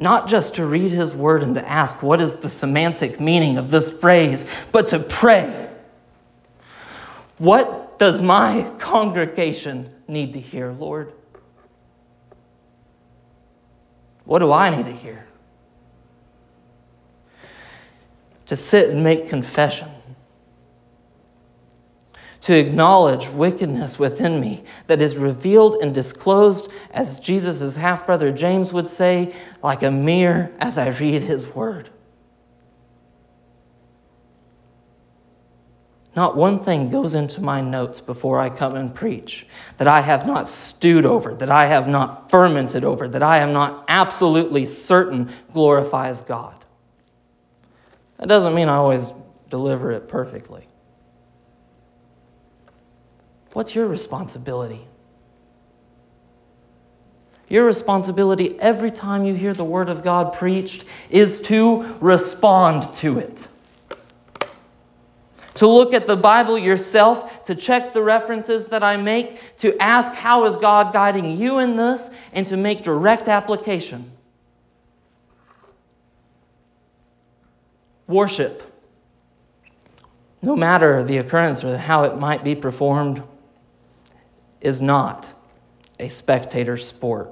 not 0.00 0.28
just 0.28 0.54
to 0.54 0.64
read 0.64 0.90
his 0.90 1.14
word 1.14 1.42
and 1.42 1.54
to 1.54 1.68
ask 1.68 2.02
what 2.02 2.22
is 2.22 2.36
the 2.36 2.48
semantic 2.48 3.20
meaning 3.20 3.58
of 3.58 3.70
this 3.70 3.92
phrase, 3.92 4.46
but 4.72 4.86
to 4.86 4.98
pray. 4.98 5.68
What 7.36 7.98
does 7.98 8.22
my 8.22 8.72
congregation 8.78 9.94
need 10.08 10.32
to 10.32 10.40
hear, 10.40 10.72
Lord? 10.72 11.12
What 14.24 14.38
do 14.38 14.50
I 14.50 14.74
need 14.74 14.86
to 14.86 14.92
hear? 14.92 15.26
To 18.46 18.56
sit 18.56 18.88
and 18.88 19.04
make 19.04 19.28
confession 19.28 19.88
to 22.40 22.56
acknowledge 22.56 23.28
wickedness 23.28 23.98
within 23.98 24.40
me 24.40 24.64
that 24.86 25.02
is 25.02 25.16
revealed 25.16 25.76
and 25.82 25.94
disclosed, 25.94 26.72
as 26.90 27.20
Jesus' 27.20 27.76
half 27.76 28.06
brother 28.06 28.32
James 28.32 28.72
would 28.72 28.88
say, 28.88 29.34
like 29.62 29.82
a 29.82 29.90
mirror 29.90 30.50
as 30.58 30.78
I 30.78 30.88
read 30.88 31.22
his 31.22 31.46
word. 31.46 31.90
Not 36.16 36.36
one 36.36 36.58
thing 36.58 36.90
goes 36.90 37.14
into 37.14 37.40
my 37.40 37.60
notes 37.60 38.00
before 38.00 38.40
I 38.40 38.50
come 38.50 38.74
and 38.74 38.92
preach 38.92 39.46
that 39.76 39.86
I 39.86 40.00
have 40.00 40.26
not 40.26 40.48
stewed 40.48 41.06
over, 41.06 41.34
that 41.34 41.50
I 41.50 41.66
have 41.66 41.86
not 41.86 42.30
fermented 42.30 42.84
over, 42.84 43.06
that 43.08 43.22
I 43.22 43.38
am 43.38 43.52
not 43.52 43.84
absolutely 43.86 44.66
certain 44.66 45.30
glorifies 45.52 46.20
God. 46.20 46.64
That 48.18 48.28
doesn't 48.28 48.54
mean 48.54 48.68
I 48.68 48.74
always 48.74 49.12
deliver 49.50 49.92
it 49.92 50.08
perfectly. 50.08 50.66
What's 53.60 53.74
your 53.74 53.88
responsibility? 53.88 54.80
Your 57.50 57.66
responsibility 57.66 58.58
every 58.58 58.90
time 58.90 59.24
you 59.24 59.34
hear 59.34 59.52
the 59.52 59.66
Word 59.66 59.90
of 59.90 60.02
God 60.02 60.32
preached 60.32 60.86
is 61.10 61.38
to 61.40 61.82
respond 62.00 62.94
to 62.94 63.18
it. 63.18 63.48
To 65.56 65.66
look 65.66 65.92
at 65.92 66.06
the 66.06 66.16
Bible 66.16 66.58
yourself, 66.58 67.42
to 67.44 67.54
check 67.54 67.92
the 67.92 68.00
references 68.00 68.68
that 68.68 68.82
I 68.82 68.96
make, 68.96 69.58
to 69.58 69.76
ask 69.76 70.10
how 70.12 70.46
is 70.46 70.56
God 70.56 70.94
guiding 70.94 71.36
you 71.36 71.58
in 71.58 71.76
this, 71.76 72.08
and 72.32 72.46
to 72.46 72.56
make 72.56 72.80
direct 72.80 73.28
application. 73.28 74.10
Worship, 78.06 78.62
no 80.40 80.56
matter 80.56 81.04
the 81.04 81.18
occurrence 81.18 81.62
or 81.62 81.76
how 81.76 82.04
it 82.04 82.16
might 82.16 82.42
be 82.42 82.54
performed, 82.54 83.22
is 84.60 84.82
not 84.82 85.32
a 85.98 86.08
spectator 86.08 86.76
sport. 86.76 87.30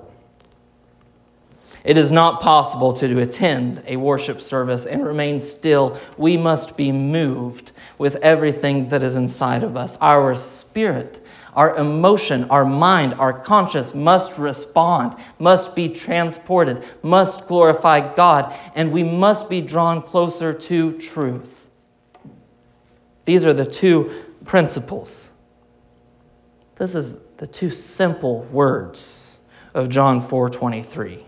It 1.84 1.96
is 1.96 2.12
not 2.12 2.40
possible 2.40 2.92
to 2.94 3.20
attend 3.20 3.82
a 3.86 3.96
worship 3.96 4.40
service 4.40 4.84
and 4.84 5.04
remain 5.04 5.40
still. 5.40 5.98
We 6.16 6.36
must 6.36 6.76
be 6.76 6.92
moved 6.92 7.72
with 7.96 8.16
everything 8.16 8.88
that 8.88 9.02
is 9.02 9.16
inside 9.16 9.62
of 9.62 9.76
us. 9.76 9.96
Our 10.00 10.34
spirit, 10.34 11.24
our 11.54 11.76
emotion, 11.76 12.44
our 12.50 12.64
mind, 12.64 13.14
our 13.14 13.32
conscience 13.32 13.94
must 13.94 14.38
respond, 14.38 15.14
must 15.38 15.74
be 15.74 15.88
transported, 15.88 16.84
must 17.02 17.46
glorify 17.46 18.14
God, 18.14 18.54
and 18.74 18.92
we 18.92 19.04
must 19.04 19.48
be 19.48 19.60
drawn 19.60 20.02
closer 20.02 20.52
to 20.52 20.98
truth. 20.98 21.68
These 23.24 23.46
are 23.46 23.52
the 23.52 23.64
two 23.64 24.10
principles 24.44 25.32
this 26.78 26.94
is 26.94 27.16
the 27.36 27.46
two 27.46 27.70
simple 27.70 28.42
words 28.44 29.38
of 29.74 29.88
John 29.88 30.20
4:23. 30.20 31.24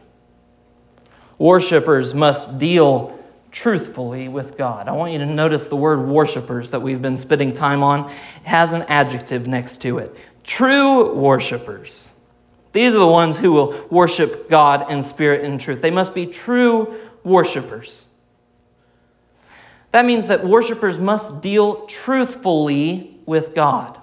Worshippers 1.38 2.14
must 2.14 2.58
deal 2.58 3.18
truthfully 3.50 4.28
with 4.28 4.56
God. 4.56 4.88
I 4.88 4.92
want 4.92 5.12
you 5.12 5.18
to 5.18 5.26
notice 5.26 5.66
the 5.66 5.76
word 5.76 6.06
worshipers 6.08 6.70
that 6.70 6.80
we've 6.80 7.02
been 7.02 7.16
spending 7.16 7.52
time 7.52 7.82
on 7.82 8.10
has 8.44 8.72
an 8.72 8.82
adjective 8.82 9.46
next 9.46 9.78
to 9.82 9.98
it. 9.98 10.16
True 10.44 11.14
worshipers. 11.14 12.12
These 12.72 12.94
are 12.94 12.98
the 12.98 13.06
ones 13.06 13.36
who 13.36 13.52
will 13.52 13.74
worship 13.90 14.48
God 14.48 14.90
in 14.90 15.02
spirit 15.02 15.42
and 15.42 15.60
truth. 15.60 15.80
They 15.80 15.90
must 15.90 16.14
be 16.14 16.26
true 16.26 16.94
worshipers. 17.24 18.06
That 19.90 20.04
means 20.04 20.28
that 20.28 20.44
worshipers 20.44 20.98
must 21.00 21.40
deal 21.40 21.86
truthfully 21.86 23.18
with 23.26 23.54
God. 23.54 23.99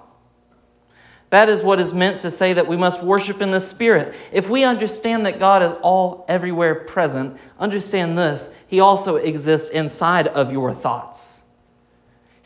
That 1.30 1.50
is 1.50 1.62
what 1.62 1.78
is 1.78 1.92
meant 1.92 2.20
to 2.22 2.30
say 2.30 2.54
that 2.54 2.66
we 2.66 2.76
must 2.76 3.02
worship 3.02 3.42
in 3.42 3.50
the 3.50 3.60
Spirit. 3.60 4.14
If 4.32 4.48
we 4.48 4.64
understand 4.64 5.26
that 5.26 5.38
God 5.38 5.62
is 5.62 5.72
all 5.82 6.24
everywhere 6.26 6.74
present, 6.74 7.38
understand 7.58 8.16
this 8.16 8.48
He 8.66 8.80
also 8.80 9.16
exists 9.16 9.68
inside 9.68 10.28
of 10.28 10.52
your 10.52 10.72
thoughts. 10.72 11.42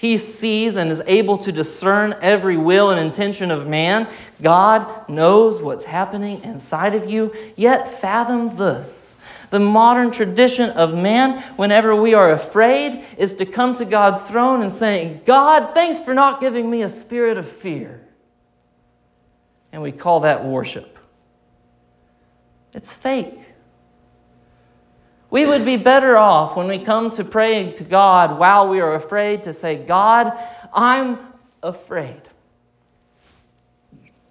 He 0.02 0.18
sees 0.18 0.74
and 0.74 0.90
is 0.90 1.00
able 1.06 1.38
to 1.38 1.52
discern 1.52 2.16
every 2.20 2.56
will 2.56 2.90
and 2.90 2.98
intention 2.98 3.52
of 3.52 3.68
man. 3.68 4.08
God 4.42 5.08
knows 5.08 5.62
what's 5.62 5.84
happening 5.84 6.42
inside 6.42 6.96
of 6.96 7.08
you. 7.08 7.32
Yet, 7.54 7.86
fathom 7.88 8.56
this 8.56 9.14
The 9.50 9.60
modern 9.60 10.10
tradition 10.10 10.70
of 10.70 10.92
man, 10.92 11.40
whenever 11.54 11.94
we 11.94 12.14
are 12.14 12.32
afraid, 12.32 13.04
is 13.16 13.34
to 13.34 13.46
come 13.46 13.76
to 13.76 13.84
God's 13.84 14.22
throne 14.22 14.62
and 14.62 14.72
saying, 14.72 15.20
God, 15.24 15.72
thanks 15.72 16.00
for 16.00 16.14
not 16.14 16.40
giving 16.40 16.68
me 16.68 16.82
a 16.82 16.88
spirit 16.88 17.36
of 17.36 17.48
fear. 17.48 18.00
And 19.72 19.82
we 19.82 19.90
call 19.90 20.20
that 20.20 20.44
worship. 20.44 20.98
It's 22.74 22.92
fake. 22.92 23.38
We 25.30 25.46
would 25.46 25.64
be 25.64 25.78
better 25.78 26.16
off 26.18 26.56
when 26.56 26.68
we 26.68 26.78
come 26.78 27.10
to 27.12 27.24
praying 27.24 27.76
to 27.76 27.84
God 27.84 28.38
while 28.38 28.68
we 28.68 28.80
are 28.80 28.94
afraid 28.94 29.44
to 29.44 29.54
say, 29.54 29.76
God, 29.76 30.38
I'm 30.74 31.18
afraid. 31.62 32.20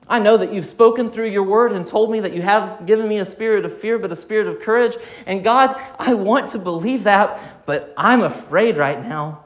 I 0.08 0.20
know 0.20 0.38
that 0.38 0.54
you've 0.54 0.68
spoken 0.68 1.10
through 1.10 1.30
your 1.30 1.44
word 1.44 1.72
and 1.72 1.88
told 1.88 2.12
me 2.12 2.20
that 2.20 2.34
you 2.34 2.42
have 2.42 2.86
given 2.86 3.08
me 3.08 3.20
a 3.20 3.26
spirit 3.26 3.66
of 3.66 3.76
fear, 3.76 3.98
but 3.98 4.12
a 4.12 4.16
spirit 4.16 4.46
of 4.46 4.62
courage. 4.62 4.98
And 5.26 5.44
God, 5.44 5.80
I 5.98 6.14
want 6.14 6.50
to 6.50 6.60
believe 6.60 7.04
that, 7.04 7.66
but 7.66 7.94
I'm 7.96 8.22
afraid 8.22 8.78
right 8.78 9.02
now. 9.02 9.46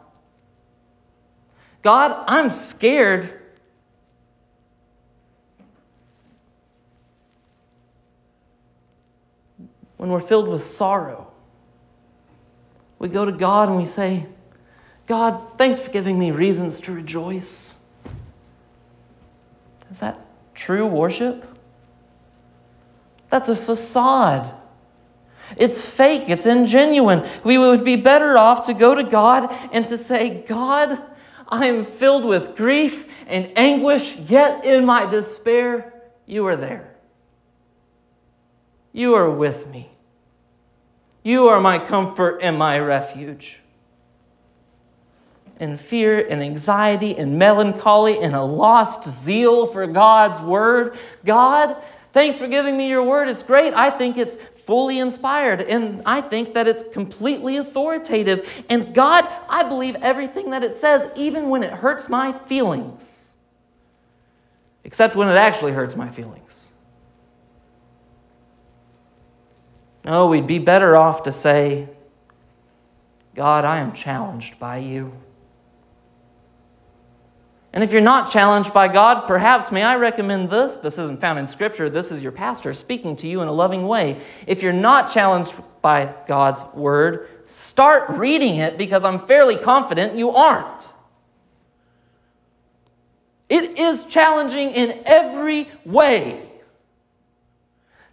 God, 1.83 2.21
I'm 2.27 2.49
scared. 2.49 3.29
When 10.05 10.11
we're 10.11 10.19
filled 10.19 10.47
with 10.47 10.63
sorrow, 10.63 11.31
we 12.99 13.09
go 13.09 13.25
to 13.25 13.31
God 13.31 13.69
and 13.69 13.77
we 13.79 13.85
say, 13.85 14.27
God, 15.07 15.57
thanks 15.57 15.79
for 15.79 15.89
giving 15.89 16.19
me 16.19 16.29
reasons 16.29 16.79
to 16.81 16.91
rejoice. 16.91 17.79
Is 19.89 20.01
that 20.01 20.19
true 20.53 20.85
worship? 20.85 21.43
That's 23.29 23.49
a 23.49 23.55
facade. 23.55 24.53
It's 25.57 25.83
fake, 25.83 26.29
it's 26.29 26.45
ingenuine. 26.45 27.27
We 27.43 27.57
would 27.57 27.83
be 27.83 27.95
better 27.95 28.37
off 28.37 28.67
to 28.67 28.75
go 28.75 28.93
to 28.93 29.03
God 29.03 29.51
and 29.71 29.87
to 29.87 29.97
say, 29.97 30.43
God, 30.43 31.01
I 31.49 31.65
am 31.65 31.83
filled 31.83 32.25
with 32.25 32.55
grief 32.55 33.11
and 33.25 33.51
anguish, 33.55 34.15
yet 34.15 34.65
in 34.65 34.85
my 34.85 35.07
despair, 35.07 35.95
you 36.27 36.45
are 36.45 36.55
there. 36.55 36.95
You 38.93 39.15
are 39.15 39.31
with 39.31 39.65
me. 39.65 39.89
You 41.25 41.47
are 41.47 41.59
my 41.59 41.79
comfort 41.79 42.37
and 42.43 42.55
my 42.55 42.77
refuge 42.77 43.59
and 45.59 45.79
fear 45.79 46.23
and 46.23 46.43
anxiety 46.43 47.17
and 47.17 47.39
melancholy 47.39 48.19
and 48.19 48.35
a 48.35 48.43
lost 48.43 49.09
zeal 49.09 49.65
for 49.65 49.87
God's 49.87 50.39
word. 50.39 50.95
God, 51.25 51.77
thanks 52.13 52.37
for 52.37 52.47
giving 52.47 52.77
me 52.77 52.89
your 52.89 53.01
word. 53.01 53.27
It's 53.27 53.41
great. 53.41 53.73
I 53.73 53.89
think 53.89 54.17
it's 54.17 54.35
fully 54.65 54.99
inspired 54.99 55.61
and 55.61 56.03
I 56.05 56.21
think 56.21 56.53
that 56.53 56.67
it's 56.67 56.83
completely 56.93 57.57
authoritative. 57.57 58.63
And 58.69 58.93
God, 58.93 59.25
I 59.49 59.63
believe 59.63 59.95
everything 60.03 60.51
that 60.51 60.63
it 60.63 60.75
says, 60.75 61.09
even 61.15 61.49
when 61.49 61.63
it 61.63 61.71
hurts 61.71 62.07
my 62.07 62.33
feelings, 62.45 63.33
except 64.83 65.15
when 65.15 65.27
it 65.27 65.37
actually 65.37 65.71
hurts 65.71 65.95
my 65.95 66.07
feelings. 66.07 66.64
No, 70.05 70.27
we'd 70.27 70.45
be 70.45 70.59
better 70.59 70.95
off 70.95 71.23
to 71.23 71.31
say, 71.31 71.89
God, 73.33 73.65
I 73.65 73.79
am 73.79 73.91
challenged 73.91 74.59
by 74.59 74.77
you. 74.77 75.11
And 77.73 77.83
if 77.83 77.91
you're 77.91 78.01
not 78.01 78.31
challenged 78.31 78.71
by 78.71 78.87
God, 78.87 79.27
perhaps 79.27 79.71
may 79.71 79.81
I 79.83 79.95
recommend 79.95 80.51
this? 80.51 80.77
This 80.77 80.99
isn't 80.99 81.19
found 81.19 81.39
in 81.39 81.47
Scripture. 81.47 81.89
This 81.89 82.11
is 82.11 82.21
your 82.21 82.31
pastor 82.31 82.73
speaking 82.73 83.15
to 83.17 83.27
you 83.27 83.41
in 83.41 83.47
a 83.47 83.51
loving 83.51 83.87
way. 83.87 84.21
If 84.45 84.61
you're 84.61 84.71
not 84.71 85.11
challenged 85.11 85.55
by 85.81 86.13
God's 86.27 86.63
Word, 86.75 87.27
start 87.47 88.11
reading 88.11 88.57
it 88.57 88.77
because 88.77 89.03
I'm 89.03 89.19
fairly 89.19 89.57
confident 89.57 90.15
you 90.15 90.29
aren't. 90.29 90.93
It 93.49 93.77
is 93.79 94.03
challenging 94.03 94.69
in 94.69 95.01
every 95.05 95.67
way. 95.83 96.44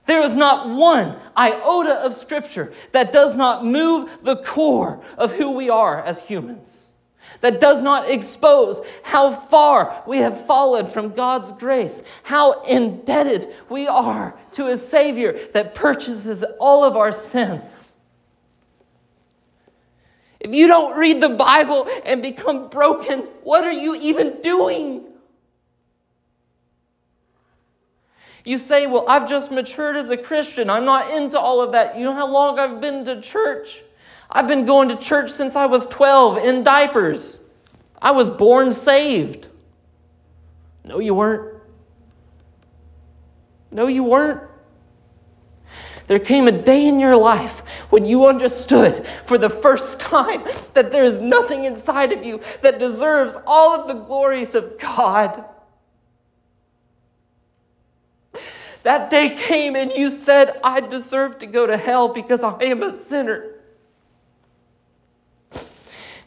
There 0.06 0.22
is 0.22 0.34
not 0.34 0.68
one 0.68 1.16
iota 1.36 1.94
of 2.04 2.14
Scripture 2.14 2.72
that 2.90 3.12
does 3.12 3.36
not 3.36 3.64
move 3.64 4.10
the 4.22 4.36
core 4.36 5.00
of 5.16 5.32
who 5.32 5.52
we 5.52 5.70
are 5.70 6.02
as 6.02 6.20
humans 6.20 6.92
that 7.40 7.60
does 7.60 7.82
not 7.82 8.08
expose 8.08 8.80
how 9.02 9.30
far 9.30 10.02
we 10.06 10.18
have 10.18 10.46
fallen 10.46 10.86
from 10.86 11.10
God's 11.10 11.52
grace, 11.52 12.02
how 12.24 12.62
indebted 12.62 13.48
we 13.68 13.86
are 13.86 14.38
to 14.52 14.68
a 14.68 14.76
Savior 14.76 15.38
that 15.52 15.74
purchases 15.74 16.44
all 16.58 16.84
of 16.84 16.96
our 16.96 17.12
sins. 17.12 17.94
If 20.40 20.54
you 20.54 20.66
don't 20.66 20.98
read 20.98 21.20
the 21.20 21.28
Bible 21.28 21.88
and 22.04 22.20
become 22.20 22.68
broken, 22.68 23.20
what 23.42 23.64
are 23.64 23.72
you 23.72 23.94
even 23.94 24.40
doing? 24.40 25.04
You 28.44 28.58
say, 28.58 28.86
Well, 28.86 29.04
I've 29.08 29.28
just 29.28 29.50
matured 29.50 29.96
as 29.96 30.10
a 30.10 30.16
Christian. 30.16 30.68
I'm 30.68 30.84
not 30.84 31.10
into 31.10 31.38
all 31.38 31.60
of 31.60 31.72
that. 31.72 31.96
You 31.96 32.04
know 32.04 32.14
how 32.14 32.30
long 32.30 32.58
I've 32.58 32.80
been 32.80 33.04
to 33.04 33.20
church? 33.20 33.82
I've 34.30 34.48
been 34.48 34.64
going 34.64 34.88
to 34.88 34.96
church 34.96 35.30
since 35.30 35.56
I 35.56 35.66
was 35.66 35.86
12 35.86 36.38
in 36.38 36.62
diapers. 36.64 37.40
I 38.00 38.12
was 38.12 38.30
born 38.30 38.72
saved. 38.72 39.48
No, 40.84 40.98
you 40.98 41.14
weren't. 41.14 41.60
No, 43.70 43.86
you 43.86 44.04
weren't. 44.04 44.48
There 46.06 46.18
came 46.18 46.48
a 46.48 46.52
day 46.52 46.86
in 46.86 46.98
your 46.98 47.16
life 47.16 47.60
when 47.90 48.04
you 48.04 48.26
understood 48.26 49.06
for 49.24 49.38
the 49.38 49.48
first 49.48 50.00
time 50.00 50.42
that 50.74 50.90
there 50.90 51.04
is 51.04 51.20
nothing 51.20 51.64
inside 51.64 52.12
of 52.12 52.24
you 52.24 52.40
that 52.62 52.78
deserves 52.78 53.36
all 53.46 53.80
of 53.80 53.86
the 53.86 53.94
glories 53.94 54.54
of 54.54 54.78
God. 54.78 55.44
That 58.82 59.10
day 59.10 59.30
came 59.30 59.76
and 59.76 59.92
you 59.92 60.10
said, 60.10 60.58
I 60.64 60.80
deserve 60.80 61.38
to 61.38 61.46
go 61.46 61.66
to 61.66 61.76
hell 61.76 62.08
because 62.08 62.42
I 62.42 62.56
am 62.64 62.82
a 62.82 62.92
sinner 62.92 63.52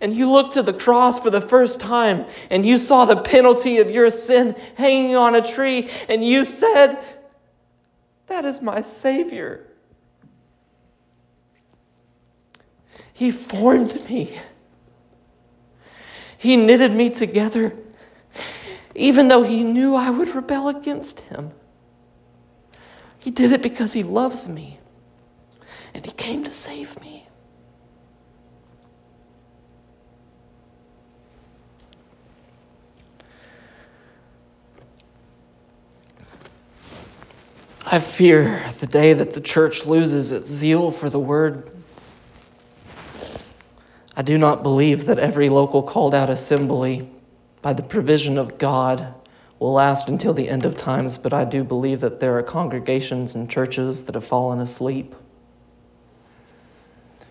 and 0.01 0.13
you 0.13 0.29
looked 0.29 0.53
to 0.53 0.61
the 0.61 0.73
cross 0.73 1.19
for 1.19 1.29
the 1.29 1.41
first 1.41 1.79
time 1.79 2.25
and 2.49 2.65
you 2.65 2.77
saw 2.77 3.05
the 3.05 3.17
penalty 3.17 3.79
of 3.79 3.89
your 3.89 4.09
sin 4.09 4.55
hanging 4.75 5.15
on 5.15 5.35
a 5.35 5.41
tree 5.41 5.89
and 6.09 6.23
you 6.23 6.45
said, 6.45 7.03
That 8.27 8.45
is 8.45 8.61
my 8.61 8.81
Savior. 8.81 9.65
He 13.13 13.31
formed 13.31 14.07
me, 14.09 14.37
He 16.37 16.57
knitted 16.57 16.91
me 16.91 17.09
together, 17.09 17.75
even 18.93 19.29
though 19.29 19.43
He 19.43 19.63
knew 19.63 19.95
I 19.95 20.09
would 20.09 20.35
rebel 20.35 20.67
against 20.67 21.21
Him. 21.21 21.51
He 23.25 23.31
did 23.31 23.51
it 23.51 23.63
because 23.63 23.93
He 23.93 24.03
loves 24.03 24.47
me 24.47 24.77
and 25.95 26.05
He 26.05 26.11
came 26.11 26.43
to 26.43 26.53
save 26.53 27.01
me. 27.01 27.27
I 37.83 37.97
fear 37.97 38.63
the 38.79 38.85
day 38.85 39.13
that 39.13 39.33
the 39.33 39.41
church 39.41 39.87
loses 39.87 40.31
its 40.31 40.51
zeal 40.51 40.91
for 40.91 41.09
the 41.09 41.19
word. 41.19 41.71
I 44.15 44.21
do 44.21 44.37
not 44.37 44.61
believe 44.61 45.05
that 45.05 45.17
every 45.17 45.49
local 45.49 45.81
called 45.81 46.13
out 46.13 46.29
assembly, 46.29 47.09
by 47.63 47.73
the 47.73 47.81
provision 47.81 48.37
of 48.37 48.59
God, 48.59 49.15
will 49.59 49.73
last 49.73 50.07
until 50.07 50.33
the 50.33 50.49
end 50.49 50.65
of 50.65 50.75
times, 50.75 51.17
but 51.17 51.33
I 51.33 51.45
do 51.45 51.63
believe 51.63 52.01
that 52.01 52.19
there 52.19 52.37
are 52.37 52.43
congregations 52.43 53.35
and 53.35 53.49
churches 53.49 54.05
that 54.05 54.15
have 54.15 54.25
fallen 54.25 54.59
asleep. 54.59 55.15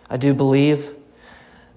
I 0.09 0.17
do 0.17 0.35
believe 0.35 0.95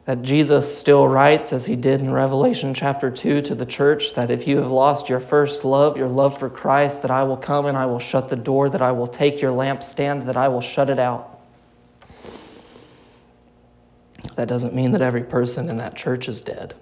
that 0.06 0.22
Jesus 0.22 0.78
still 0.78 1.06
writes, 1.06 1.52
as 1.52 1.66
he 1.66 1.76
did 1.76 2.00
in 2.00 2.14
Revelation 2.14 2.74
chapter 2.74 3.12
2 3.12 3.42
to 3.42 3.56
the 3.56 3.66
church, 3.66 4.14
that 4.16 4.32
if 4.32 4.48
you 4.48 4.56
have 4.58 4.72
lost 4.72 5.10
your 5.10 5.20
first 5.20 5.66
love, 5.66 5.98
your 5.98 6.08
love 6.08 6.40
for 6.40 6.50
Christ, 6.50 7.02
that 7.02 7.12
I 7.12 7.24
will 7.24 7.36
come 7.36 7.66
and 7.66 7.78
I 7.78 7.86
will 7.88 8.00
shut 8.00 8.30
the 8.30 8.38
door, 8.38 8.70
that 8.70 8.82
I 8.82 8.94
will 8.94 9.08
take 9.08 9.42
your 9.42 9.52
lampstand, 9.52 10.26
that 10.26 10.38
I 10.38 10.48
will 10.48 10.62
shut 10.62 10.90
it 10.90 10.98
out. 10.98 11.42
That 14.38 14.48
doesn't 14.48 14.74
mean 14.74 14.92
that 14.92 15.02
every 15.02 15.24
person 15.24 15.68
in 15.68 15.78
that 15.78 15.96
church 15.96 16.30
is 16.30 16.40
dead. 16.40 16.74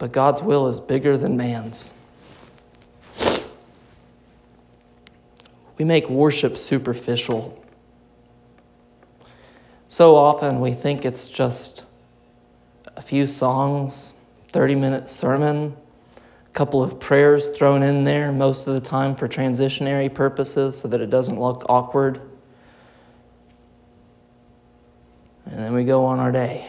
But 0.00 0.10
God's 0.10 0.42
will 0.42 0.66
is 0.66 0.80
bigger 0.80 1.16
than 1.16 1.36
man's. 1.36 1.92
We 5.78 5.84
make 5.84 6.10
worship 6.10 6.58
superficial 6.58 7.56
so 9.90 10.14
often 10.14 10.60
we 10.60 10.70
think 10.70 11.04
it's 11.04 11.26
just 11.26 11.84
a 12.96 13.02
few 13.02 13.26
songs, 13.26 14.14
30 14.46 14.76
minute 14.76 15.08
sermon, 15.08 15.76
a 16.46 16.50
couple 16.52 16.80
of 16.80 17.00
prayers 17.00 17.48
thrown 17.48 17.82
in 17.82 18.04
there 18.04 18.30
most 18.30 18.68
of 18.68 18.74
the 18.74 18.80
time 18.80 19.16
for 19.16 19.26
transitionary 19.26 20.12
purposes 20.14 20.78
so 20.78 20.86
that 20.86 21.00
it 21.00 21.10
doesn't 21.10 21.40
look 21.40 21.66
awkward. 21.68 22.22
And 25.46 25.58
then 25.58 25.72
we 25.72 25.82
go 25.82 26.04
on 26.04 26.20
our 26.20 26.30
day. 26.30 26.64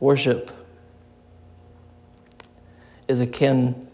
Worship 0.00 0.50
is 3.06 3.20
akin 3.20 3.88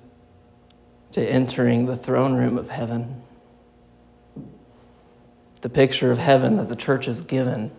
to 1.13 1.21
entering 1.21 1.87
the 1.87 1.97
throne 1.97 2.35
room 2.35 2.59
of 2.59 2.71
heaven. 2.71 3.23
The 5.63 5.69
picture 5.69 6.13
of 6.13 6.19
heaven 6.19 6.57
that 6.57 6.69
the 6.69 6.77
church 6.77 7.09
is 7.09 7.23
given 7.23 7.73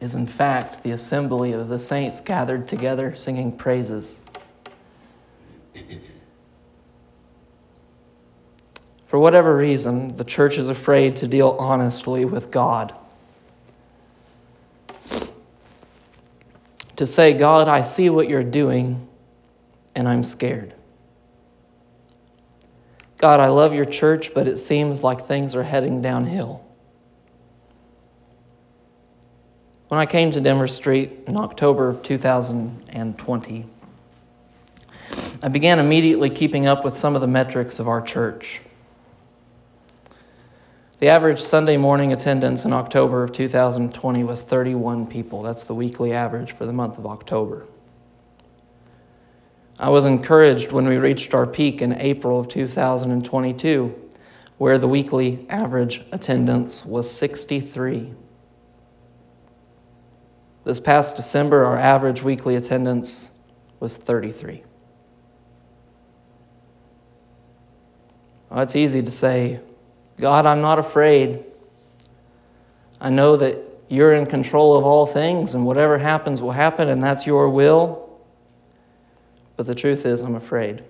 is, 0.00 0.14
in 0.14 0.26
fact, 0.26 0.82
the 0.82 0.90
assembly 0.90 1.52
of 1.52 1.68
the 1.68 1.78
saints 1.78 2.20
gathered 2.20 2.68
together 2.68 3.14
singing 3.14 3.56
praises. 3.56 4.20
For 9.06 9.18
whatever 9.18 9.56
reason, 9.56 10.16
the 10.16 10.24
church 10.24 10.58
is 10.58 10.68
afraid 10.68 11.16
to 11.16 11.28
deal 11.28 11.56
honestly 11.58 12.24
with 12.24 12.50
God. 12.50 12.94
To 16.96 17.06
say, 17.06 17.34
God, 17.34 17.68
I 17.68 17.82
see 17.82 18.10
what 18.10 18.28
you're 18.28 18.42
doing, 18.42 19.06
and 19.94 20.08
I'm 20.08 20.24
scared. 20.24 20.74
God, 23.18 23.40
I 23.40 23.48
love 23.48 23.74
your 23.74 23.84
church, 23.84 24.34
but 24.34 24.46
it 24.46 24.58
seems 24.58 25.02
like 25.02 25.22
things 25.22 25.54
are 25.54 25.62
heading 25.62 26.02
downhill. 26.02 26.64
When 29.88 30.00
I 30.00 30.06
came 30.06 30.32
to 30.32 30.40
Denver 30.40 30.66
Street 30.66 31.12
in 31.26 31.36
October 31.36 31.88
of 31.88 32.02
2020, 32.02 33.66
I 35.42 35.48
began 35.48 35.78
immediately 35.78 36.28
keeping 36.28 36.66
up 36.66 36.84
with 36.84 36.96
some 36.96 37.14
of 37.14 37.20
the 37.20 37.28
metrics 37.28 37.78
of 37.78 37.86
our 37.86 38.02
church. 38.02 38.60
The 40.98 41.08
average 41.08 41.40
Sunday 41.40 41.76
morning 41.76 42.14
attendance 42.14 42.64
in 42.64 42.72
October 42.72 43.22
of 43.22 43.32
2020 43.32 44.24
was 44.24 44.42
31 44.42 45.06
people. 45.06 45.42
That's 45.42 45.64
the 45.64 45.74
weekly 45.74 46.14
average 46.14 46.52
for 46.52 46.64
the 46.64 46.72
month 46.72 46.96
of 46.96 47.04
October. 47.04 47.66
I 49.78 49.90
was 49.90 50.06
encouraged 50.06 50.72
when 50.72 50.88
we 50.88 50.96
reached 50.96 51.34
our 51.34 51.46
peak 51.46 51.82
in 51.82 51.92
April 52.00 52.40
of 52.40 52.48
2022, 52.48 53.94
where 54.56 54.78
the 54.78 54.88
weekly 54.88 55.44
average 55.50 56.02
attendance 56.12 56.82
was 56.86 57.12
63. 57.12 58.14
This 60.64 60.80
past 60.80 61.14
December, 61.14 61.66
our 61.66 61.76
average 61.76 62.22
weekly 62.22 62.56
attendance 62.56 63.32
was 63.80 63.98
33. 63.98 64.62
Well, 68.48 68.60
it's 68.62 68.74
easy 68.74 69.02
to 69.02 69.10
say, 69.10 69.60
God, 70.16 70.46
I'm 70.46 70.62
not 70.62 70.78
afraid. 70.78 71.44
I 73.00 73.10
know 73.10 73.36
that 73.36 73.58
you're 73.88 74.14
in 74.14 74.26
control 74.26 74.76
of 74.76 74.84
all 74.84 75.06
things, 75.06 75.54
and 75.54 75.66
whatever 75.66 75.98
happens 75.98 76.42
will 76.42 76.52
happen, 76.52 76.88
and 76.88 77.02
that's 77.02 77.26
your 77.26 77.50
will. 77.50 78.18
But 79.56 79.66
the 79.66 79.74
truth 79.74 80.04
is, 80.06 80.22
I'm 80.22 80.34
afraid. 80.34 80.84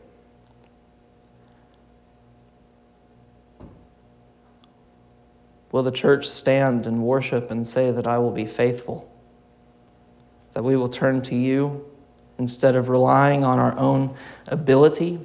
Will 5.72 5.82
the 5.82 5.90
church 5.90 6.26
stand 6.26 6.86
and 6.86 7.02
worship 7.02 7.50
and 7.50 7.66
say 7.68 7.90
that 7.90 8.06
I 8.06 8.18
will 8.18 8.30
be 8.30 8.46
faithful? 8.46 9.12
That 10.54 10.64
we 10.64 10.76
will 10.76 10.88
turn 10.88 11.20
to 11.22 11.34
you 11.34 11.84
instead 12.38 12.76
of 12.76 12.88
relying 12.88 13.44
on 13.44 13.58
our 13.58 13.78
own 13.78 14.14
ability? 14.46 15.20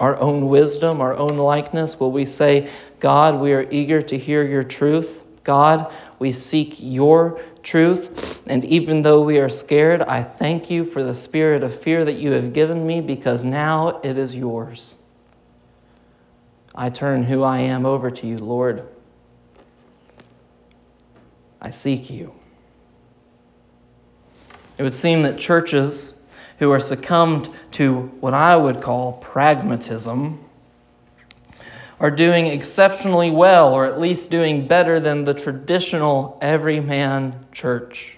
Our 0.00 0.18
own 0.18 0.48
wisdom, 0.48 1.00
our 1.00 1.14
own 1.14 1.36
likeness? 1.36 1.98
Will 1.98 2.12
we 2.12 2.24
say, 2.24 2.68
God, 3.00 3.40
we 3.40 3.52
are 3.52 3.66
eager 3.70 4.02
to 4.02 4.18
hear 4.18 4.42
your 4.42 4.64
truth? 4.64 5.24
God, 5.44 5.92
we 6.18 6.32
seek 6.32 6.76
your 6.78 7.40
truth. 7.62 8.46
And 8.46 8.64
even 8.64 9.02
though 9.02 9.22
we 9.22 9.38
are 9.38 9.48
scared, 9.48 10.02
I 10.02 10.22
thank 10.22 10.70
you 10.70 10.84
for 10.84 11.02
the 11.02 11.14
spirit 11.14 11.62
of 11.62 11.74
fear 11.74 12.04
that 12.04 12.14
you 12.14 12.32
have 12.32 12.52
given 12.52 12.86
me 12.86 13.00
because 13.00 13.44
now 13.44 14.00
it 14.02 14.16
is 14.16 14.36
yours. 14.36 14.98
I 16.74 16.90
turn 16.90 17.24
who 17.24 17.42
I 17.42 17.58
am 17.58 17.84
over 17.84 18.10
to 18.10 18.26
you, 18.26 18.38
Lord. 18.38 18.88
I 21.60 21.70
seek 21.70 22.10
you. 22.10 22.34
It 24.78 24.82
would 24.82 24.94
seem 24.94 25.22
that 25.22 25.38
churches 25.38 26.14
who 26.62 26.70
are 26.70 26.78
succumbed 26.78 27.48
to 27.72 28.02
what 28.20 28.32
I 28.32 28.56
would 28.56 28.80
call 28.80 29.14
pragmatism 29.14 30.38
are 31.98 32.10
doing 32.10 32.46
exceptionally 32.46 33.32
well, 33.32 33.74
or 33.74 33.84
at 33.84 33.98
least 33.98 34.30
doing 34.30 34.68
better 34.68 35.00
than 35.00 35.24
the 35.24 35.34
traditional 35.34 36.38
everyman 36.40 37.46
church. 37.50 38.16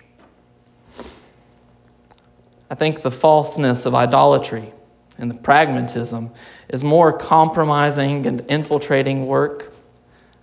I 2.68 2.74
think 2.74 3.00
the 3.00 3.10
falseness 3.10 3.86
of 3.86 3.94
idolatry 3.94 4.74
and 5.16 5.30
the 5.30 5.38
pragmatism 5.38 6.30
is 6.68 6.84
more 6.84 7.14
compromising 7.14 8.26
and 8.26 8.42
infiltrating 8.50 9.24
work. 9.24 9.72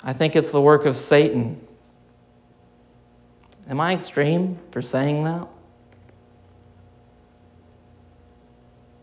I 0.04 0.14
think 0.14 0.36
it's 0.36 0.50
the 0.50 0.62
work 0.62 0.88
of 0.88 0.98
Satan. 0.98 1.62
Am 3.70 3.80
I 3.80 3.94
extreme 3.94 4.58
for 4.72 4.82
saying 4.82 5.24
that? 5.26 5.48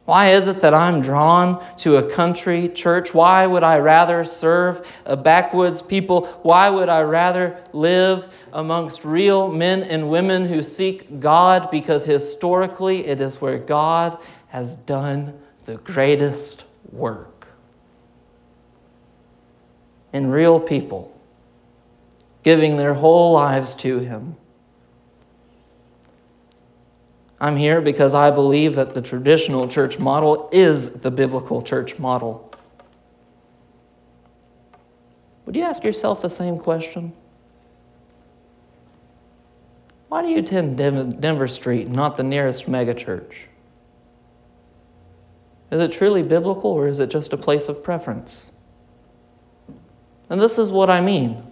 Why 0.08 0.28
is 0.28 0.48
it 0.48 0.62
that 0.62 0.72
I'm 0.72 1.02
drawn 1.02 1.62
to 1.80 1.96
a 1.96 2.10
country 2.10 2.70
church? 2.70 3.12
Why 3.12 3.46
would 3.46 3.62
I 3.62 3.76
rather 3.76 4.24
serve 4.24 4.90
a 5.04 5.18
backwoods 5.18 5.82
people? 5.82 6.24
Why 6.40 6.70
would 6.70 6.88
I 6.88 7.02
rather 7.02 7.62
live 7.74 8.24
amongst 8.54 9.04
real 9.04 9.52
men 9.52 9.82
and 9.82 10.08
women 10.08 10.46
who 10.46 10.62
seek 10.62 11.20
God? 11.20 11.70
Because 11.70 12.06
historically, 12.06 13.06
it 13.06 13.20
is 13.20 13.42
where 13.42 13.58
God 13.58 14.16
has 14.46 14.76
done 14.76 15.38
the 15.66 15.76
greatest 15.76 16.64
work. 16.90 17.46
In 20.14 20.30
real 20.30 20.58
people, 20.58 21.14
giving 22.42 22.76
their 22.76 22.94
whole 22.94 23.32
lives 23.32 23.74
to 23.74 23.98
Him. 23.98 24.36
I'm 27.40 27.56
here 27.56 27.80
because 27.80 28.14
I 28.14 28.30
believe 28.30 28.74
that 28.74 28.94
the 28.94 29.02
traditional 29.02 29.68
church 29.68 29.98
model 29.98 30.48
is 30.52 30.90
the 30.90 31.10
biblical 31.10 31.62
church 31.62 31.98
model. 31.98 32.52
Would 35.46 35.54
you 35.54 35.62
ask 35.62 35.84
yourself 35.84 36.20
the 36.20 36.28
same 36.28 36.58
question? 36.58 37.12
Why 40.08 40.22
do 40.22 40.28
you 40.28 40.38
attend 40.38 40.78
Denver 40.78 41.48
Street, 41.48 41.88
not 41.88 42.16
the 42.16 42.22
nearest 42.22 42.66
megachurch? 42.66 43.34
Is 45.70 45.80
it 45.80 45.92
truly 45.92 46.22
biblical 46.22 46.70
or 46.70 46.88
is 46.88 46.98
it 46.98 47.10
just 47.10 47.32
a 47.32 47.36
place 47.36 47.68
of 47.68 47.84
preference? 47.84 48.52
And 50.30 50.40
this 50.40 50.58
is 50.58 50.72
what 50.72 50.90
I 50.90 51.00
mean. 51.00 51.42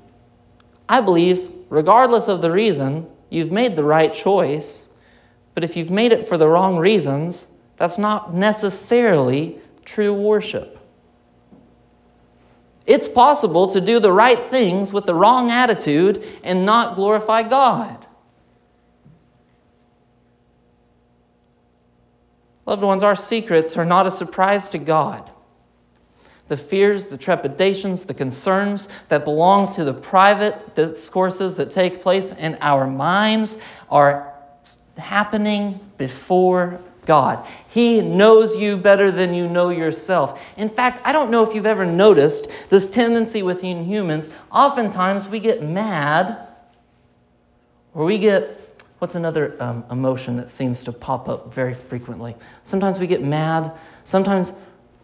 I 0.88 1.01
believe, 1.01 1.51
regardless 1.68 2.29
of 2.29 2.40
the 2.40 2.51
reason, 2.51 3.07
you've 3.31 3.53
made 3.53 3.77
the 3.77 3.85
right 3.85 4.12
choice 4.12 4.88
but 5.57 5.64
if 5.64 5.75
you've 5.75 5.90
made 5.90 6.12
it 6.12 6.29
for 6.29 6.37
the 6.37 6.47
wrong 6.47 6.77
reasons, 6.77 7.49
that's 7.77 7.97
not 7.97 8.35
necessarily 8.35 9.59
true 9.87 10.12
worship. 10.12 10.79
It's 12.85 13.09
possible 13.09 13.66
to 13.69 13.81
do 13.81 13.99
the 13.99 14.12
right 14.12 14.47
things 14.51 14.92
with 14.92 15.07
the 15.07 15.14
wrong 15.14 15.51
attitude 15.51 16.23
and 16.45 16.66
not 16.66 16.95
glorify 16.95 17.42
God. 17.42 18.07
Loved 22.66 22.83
ones, 22.83 23.03
our 23.03 23.16
secrets 23.16 23.79
are 23.79 23.87
not 23.87 24.07
a 24.07 24.11
surprise 24.11 24.69
to 24.69 24.79
God. 24.79 25.31
The 26.49 26.59
fears, 26.59 27.07
the 27.07 27.16
trepidations, 27.16 28.05
the 28.05 28.12
concerns 28.12 28.90
that 29.09 29.25
belong 29.25 29.73
to 29.73 29.85
the 29.85 29.95
private 29.95 30.75
discourses 30.75 31.57
that 31.57 31.71
take 31.71 32.03
place 32.03 32.31
in 32.31 32.59
our 32.61 32.87
minds 32.87 33.57
are 33.88 34.36
happening 34.98 35.80
before 35.98 36.80
God. 37.06 37.46
He 37.68 38.00
knows 38.00 38.56
you 38.56 38.76
better 38.76 39.11
than 39.11 39.32
you 39.32 39.48
know 39.48 39.70
yourself. 39.70 40.42
In 40.56 40.68
fact, 40.68 41.00
I 41.04 41.12
don't 41.12 41.30
know 41.30 41.48
if 41.48 41.54
you've 41.54 41.66
ever 41.66 41.87
noticed 41.87 42.68
this 42.68 42.90
tendency 42.90 43.42
within 43.42 43.85
humans. 43.85 44.28
Oftentimes 44.50 45.28
we 45.28 45.40
get 45.40 45.62
mad, 45.62 46.48
or 47.94 48.04
we 48.04 48.18
get 48.18 48.61
what's 48.98 49.14
another 49.14 49.56
um, 49.61 49.85
emotion 49.90 50.37
that 50.37 50.50
seems 50.50 50.85
to 50.85 50.92
pop 50.92 51.28
up 51.28 51.52
very 51.52 51.74
frequently? 51.74 52.35
Sometimes 52.64 52.98
we 52.98 53.06
get 53.06 53.22
mad, 53.22 53.72
sometimes 54.04 54.52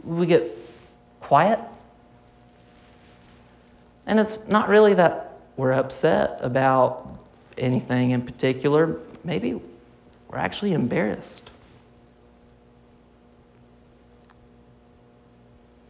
we 0.02 0.26
get 0.26 0.56
quiet. 1.20 1.60
And 4.06 4.18
it's 4.18 4.46
not 4.48 4.68
really 4.68 4.94
that 4.94 5.38
we're 5.56 5.72
upset 5.72 6.40
about 6.42 7.08
anything 7.56 8.10
in 8.10 8.22
particular. 8.22 8.98
Maybe 9.22 9.60
we're 10.32 10.38
actually 10.38 10.72
embarrassed. 10.72 11.50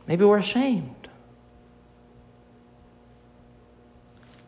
Maybe 0.09 0.25
we're 0.25 0.39
ashamed. 0.39 1.09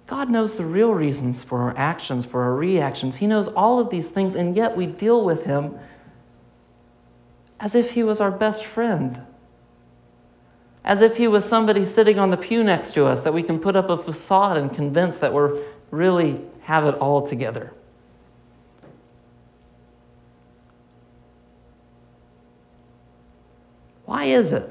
God 0.09 0.29
knows 0.29 0.55
the 0.55 0.67
real 0.67 0.93
reasons 0.93 1.45
for 1.45 1.61
our 1.63 1.75
actions, 1.79 2.27
for 2.27 2.43
our 2.43 2.55
reactions. 2.55 3.17
He 3.17 3.27
knows 3.29 3.47
all 3.49 3.79
of 3.79 3.89
these 3.89 4.11
things, 4.11 4.35
and 4.35 4.57
yet 4.57 4.77
we 4.77 4.87
deal 4.87 5.25
with 5.25 5.45
Him 5.45 5.79
as 7.61 7.75
if 7.75 7.93
He 7.93 8.03
was 8.03 8.21
our 8.21 8.33
best 8.33 8.67
friend. 8.67 9.23
As 10.85 11.01
if 11.01 11.17
He 11.17 11.29
was 11.29 11.45
somebody 11.45 11.87
sitting 11.87 12.19
on 12.19 12.31
the 12.31 12.37
pew 12.37 12.65
next 12.65 12.93
to 12.95 13.07
us 13.07 13.23
that 13.23 13.33
we 13.33 13.45
can 13.45 13.61
put 13.61 13.77
up 13.77 13.89
a 13.89 13.97
facade 13.97 14.57
and 14.59 14.75
convince 14.75 15.19
that 15.19 15.33
we're 15.33 15.61
really 15.91 16.41
have 16.63 16.85
it 16.85 16.97
all 16.97 17.25
together. 17.27 17.73
Why 24.25 24.31
is 24.31 24.53
it 24.53 24.71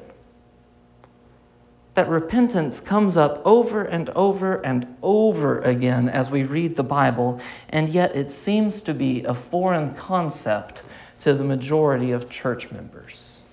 that 1.93 2.09
repentance 2.09 2.81
comes 2.81 3.15
up 3.15 3.39
over 3.45 3.83
and 3.83 4.09
over 4.09 4.55
and 4.65 4.97
over 5.03 5.59
again 5.59 6.09
as 6.09 6.31
we 6.31 6.43
read 6.43 6.75
the 6.75 6.83
Bible, 6.83 7.39
and 7.69 7.87
yet 7.87 8.15
it 8.15 8.33
seems 8.33 8.81
to 8.81 8.95
be 8.95 9.23
a 9.25 9.35
foreign 9.35 9.93
concept 9.93 10.81
to 11.19 11.35
the 11.35 11.43
majority 11.43 12.11
of 12.11 12.31
church 12.31 12.71
members. 12.71 13.43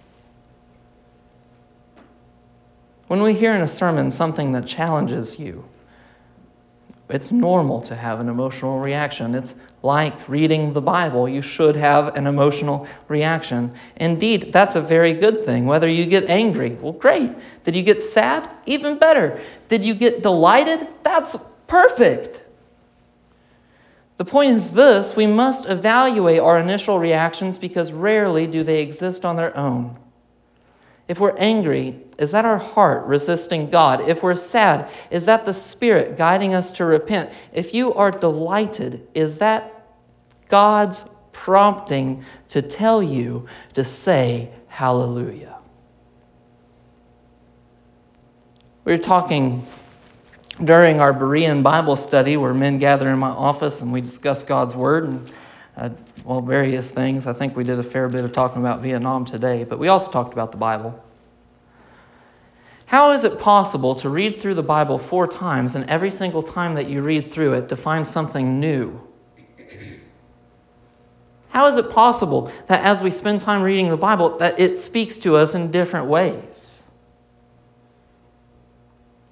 When 3.06 3.22
we 3.22 3.34
hear 3.34 3.52
in 3.52 3.60
a 3.60 3.68
sermon 3.68 4.10
something 4.10 4.52
that 4.52 4.66
challenges 4.66 5.38
you, 5.38 5.68
it's 7.11 7.33
normal 7.33 7.81
to 7.83 7.94
have 7.94 8.20
an 8.20 8.29
emotional 8.29 8.81
reaction. 8.81 9.35
It's 9.35 9.55
like 9.83 10.29
reading 10.29 10.73
the 10.73 10.81
Bible. 10.81 11.29
You 11.29 11.42
should 11.42 11.77
have 11.77 12.16
an 12.16 12.27
emotional 12.27 12.87
reaction. 13.09 13.73
Indeed, 13.96 14.53
that's 14.53 14.75
a 14.75 14.81
very 14.81 15.12
good 15.12 15.42
thing. 15.42 15.66
Whether 15.66 15.88
you 15.88 16.07
get 16.07 16.29
angry, 16.29 16.73
well, 16.81 16.92
great. 16.92 17.33
Did 17.64 17.77
you 17.77 17.83
get 17.83 18.03
sad? 18.03 18.49
Even 18.66 18.99
better. 18.99 19.40
Did 19.68 19.85
you 19.85 19.94
get 19.94 20.23
delighted? 20.23 20.87
That's 21.03 21.37
perfect. 21.66 22.42
The 24.16 24.25
point 24.25 24.51
is 24.51 24.73
this 24.73 25.16
we 25.16 25.27
must 25.27 25.66
evaluate 25.66 26.40
our 26.40 26.59
initial 26.59 26.99
reactions 26.99 27.59
because 27.59 27.92
rarely 27.92 28.46
do 28.46 28.62
they 28.62 28.83
exist 28.83 29.25
on 29.25 29.37
their 29.37 29.57
own. 29.57 29.96
If 31.11 31.18
we're 31.18 31.37
angry, 31.38 31.99
is 32.20 32.31
that 32.31 32.44
our 32.44 32.59
heart 32.59 33.05
resisting 33.05 33.66
God? 33.66 34.01
If 34.09 34.23
we're 34.23 34.37
sad, 34.37 34.88
is 35.11 35.27
that 35.27 35.44
the 35.44 35.53
Spirit 35.53 36.16
guiding 36.16 36.55
us 36.55 36.70
to 36.70 36.85
repent? 36.85 37.33
If 37.53 37.75
you 37.75 37.92
are 37.94 38.12
delighted, 38.12 39.09
is 39.12 39.38
that 39.38 39.88
God's 40.49 41.05
prompting 41.33 42.23
to 42.51 42.62
tell 42.62 43.03
you 43.03 43.49
to 43.73 43.83
say 43.83 44.53
hallelujah? 44.68 45.59
We 48.85 48.92
were 48.92 48.99
talking 48.99 49.66
during 50.62 51.01
our 51.01 51.12
Berean 51.12 51.64
Bible 51.64 51.96
study 51.96 52.37
where 52.37 52.55
men 52.55 52.79
gather 52.79 53.11
in 53.11 53.18
my 53.18 53.31
office 53.31 53.83
and 53.83 53.92
we 53.92 54.01
discuss 54.01 54.44
God's 54.44 54.77
Word 54.77 55.09
and, 55.09 55.33
uh, 55.77 55.90
well, 56.24 56.40
various 56.40 56.90
things. 56.90 57.26
I 57.26 57.33
think 57.33 57.56
we 57.56 57.64
did 57.64 57.78
a 57.78 57.83
fair 57.83 58.09
bit 58.09 58.24
of 58.24 58.33
talking 58.33 58.61
about 58.61 58.80
Vietnam 58.80 59.24
today, 59.24 59.64
but 59.64 59.78
we 59.78 59.88
also 59.88 60.11
talked 60.11 60.33
about 60.33 60.52
the 60.52 60.59
Bible. 60.59 61.02
How 62.87 63.12
is 63.12 63.22
it 63.22 63.38
possible 63.38 63.94
to 63.96 64.09
read 64.09 64.40
through 64.40 64.54
the 64.54 64.62
Bible 64.64 64.98
four 64.98 65.28
times 65.28 65.76
and 65.76 65.88
every 65.88 66.11
single 66.11 66.42
time 66.42 66.74
that 66.74 66.88
you 66.88 67.02
read 67.02 67.30
through 67.30 67.52
it 67.54 67.68
to 67.68 67.76
find 67.76 68.06
something 68.06 68.59
new? 68.59 69.00
How 71.50 71.66
is 71.66 71.76
it 71.76 71.90
possible 71.90 72.50
that 72.66 72.85
as 72.85 73.00
we 73.00 73.11
spend 73.11 73.40
time 73.40 73.62
reading 73.62 73.90
the 73.90 73.96
Bible 73.96 74.38
that 74.38 74.59
it 74.59 74.80
speaks 74.80 75.18
to 75.18 75.37
us 75.37 75.54
in 75.54 75.70
different 75.70 76.06
ways? 76.06 76.85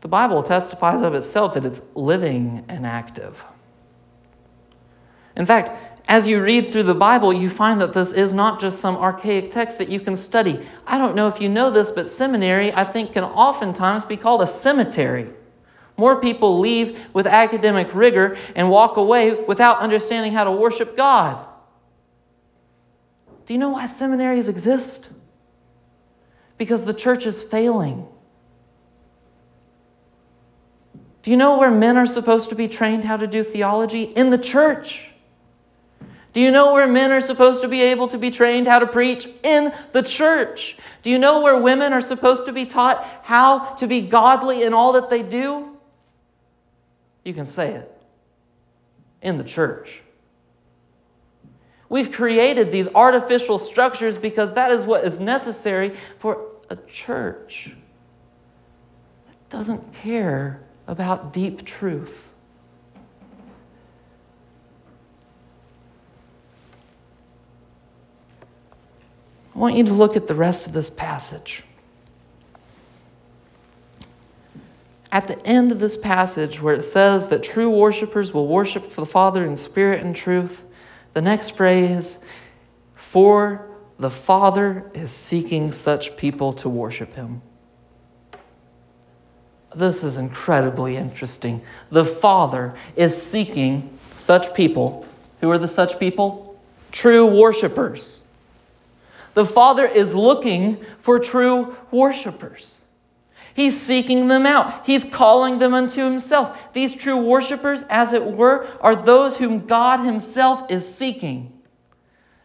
The 0.00 0.08
Bible 0.08 0.42
testifies 0.42 1.02
of 1.02 1.14
itself 1.14 1.54
that 1.54 1.64
it's 1.64 1.80
living 1.94 2.64
and 2.68 2.86
active. 2.86 3.44
In 5.36 5.46
fact, 5.46 5.97
as 6.08 6.26
you 6.26 6.42
read 6.42 6.72
through 6.72 6.84
the 6.84 6.94
Bible, 6.94 7.34
you 7.34 7.50
find 7.50 7.78
that 7.82 7.92
this 7.92 8.12
is 8.12 8.32
not 8.32 8.58
just 8.58 8.80
some 8.80 8.96
archaic 8.96 9.50
text 9.50 9.76
that 9.76 9.90
you 9.90 10.00
can 10.00 10.16
study. 10.16 10.58
I 10.86 10.96
don't 10.96 11.14
know 11.14 11.28
if 11.28 11.38
you 11.38 11.50
know 11.50 11.70
this, 11.70 11.90
but 11.90 12.08
seminary, 12.08 12.72
I 12.72 12.84
think, 12.84 13.12
can 13.12 13.24
oftentimes 13.24 14.06
be 14.06 14.16
called 14.16 14.40
a 14.40 14.46
cemetery. 14.46 15.28
More 15.98 16.18
people 16.18 16.60
leave 16.60 17.14
with 17.14 17.26
academic 17.26 17.94
rigor 17.94 18.38
and 18.56 18.70
walk 18.70 18.96
away 18.96 19.34
without 19.34 19.80
understanding 19.80 20.32
how 20.32 20.44
to 20.44 20.52
worship 20.52 20.96
God. 20.96 21.46
Do 23.44 23.52
you 23.52 23.58
know 23.58 23.70
why 23.70 23.84
seminaries 23.84 24.48
exist? 24.48 25.10
Because 26.56 26.86
the 26.86 26.94
church 26.94 27.26
is 27.26 27.42
failing. 27.42 28.08
Do 31.22 31.30
you 31.30 31.36
know 31.36 31.58
where 31.58 31.70
men 31.70 31.98
are 31.98 32.06
supposed 32.06 32.48
to 32.48 32.54
be 32.54 32.66
trained 32.66 33.04
how 33.04 33.18
to 33.18 33.26
do 33.26 33.44
theology? 33.44 34.04
In 34.04 34.30
the 34.30 34.38
church. 34.38 35.10
Do 36.38 36.44
you 36.44 36.52
know 36.52 36.72
where 36.72 36.86
men 36.86 37.10
are 37.10 37.20
supposed 37.20 37.62
to 37.62 37.68
be 37.68 37.82
able 37.82 38.06
to 38.06 38.16
be 38.16 38.30
trained 38.30 38.68
how 38.68 38.78
to 38.78 38.86
preach? 38.86 39.26
In 39.42 39.72
the 39.90 40.02
church. 40.02 40.76
Do 41.02 41.10
you 41.10 41.18
know 41.18 41.42
where 41.42 41.60
women 41.60 41.92
are 41.92 42.00
supposed 42.00 42.46
to 42.46 42.52
be 42.52 42.64
taught 42.64 43.04
how 43.24 43.74
to 43.74 43.88
be 43.88 44.02
godly 44.02 44.62
in 44.62 44.72
all 44.72 44.92
that 44.92 45.10
they 45.10 45.24
do? 45.24 45.76
You 47.24 47.34
can 47.34 47.44
say 47.44 47.72
it. 47.74 47.92
In 49.20 49.36
the 49.36 49.42
church. 49.42 50.00
We've 51.88 52.12
created 52.12 52.70
these 52.70 52.86
artificial 52.94 53.58
structures 53.58 54.16
because 54.16 54.54
that 54.54 54.70
is 54.70 54.84
what 54.84 55.02
is 55.02 55.18
necessary 55.18 55.96
for 56.18 56.52
a 56.70 56.76
church 56.76 57.72
that 59.26 59.48
doesn't 59.50 59.92
care 59.92 60.62
about 60.86 61.32
deep 61.32 61.64
truth. 61.64 62.27
I 69.58 69.60
want 69.60 69.74
you 69.74 69.82
to 69.86 69.92
look 69.92 70.14
at 70.14 70.28
the 70.28 70.36
rest 70.36 70.68
of 70.68 70.72
this 70.72 70.88
passage. 70.88 71.64
At 75.10 75.26
the 75.26 75.44
end 75.44 75.72
of 75.72 75.80
this 75.80 75.96
passage, 75.96 76.62
where 76.62 76.74
it 76.74 76.82
says 76.82 77.26
that 77.26 77.42
true 77.42 77.68
worshipers 77.68 78.32
will 78.32 78.46
worship 78.46 78.88
the 78.88 79.04
Father 79.04 79.44
in 79.44 79.56
spirit 79.56 80.00
and 80.00 80.14
truth, 80.14 80.64
the 81.12 81.20
next 81.20 81.56
phrase, 81.56 82.20
for 82.94 83.68
the 83.98 84.10
Father 84.10 84.88
is 84.94 85.10
seeking 85.10 85.72
such 85.72 86.16
people 86.16 86.52
to 86.52 86.68
worship 86.68 87.14
him. 87.14 87.42
This 89.74 90.04
is 90.04 90.18
incredibly 90.18 90.96
interesting. 90.96 91.62
The 91.90 92.04
Father 92.04 92.76
is 92.94 93.20
seeking 93.20 93.98
such 94.12 94.54
people. 94.54 95.04
Who 95.40 95.50
are 95.50 95.58
the 95.58 95.66
such 95.66 95.98
people? 95.98 96.60
True 96.92 97.26
worshipers. 97.40 98.22
The 99.38 99.46
Father 99.46 99.86
is 99.86 100.16
looking 100.16 100.84
for 100.98 101.20
true 101.20 101.76
worshipers. 101.92 102.80
He's 103.54 103.80
seeking 103.80 104.26
them 104.26 104.44
out. 104.46 104.84
He's 104.84 105.04
calling 105.04 105.60
them 105.60 105.74
unto 105.74 106.02
himself. 106.02 106.72
These 106.72 106.96
true 106.96 107.24
worshipers, 107.24 107.84
as 107.84 108.12
it 108.12 108.24
were, 108.24 108.66
are 108.80 108.96
those 108.96 109.36
whom 109.36 109.64
God 109.64 110.00
himself 110.00 110.68
is 110.72 110.92
seeking. 110.92 111.56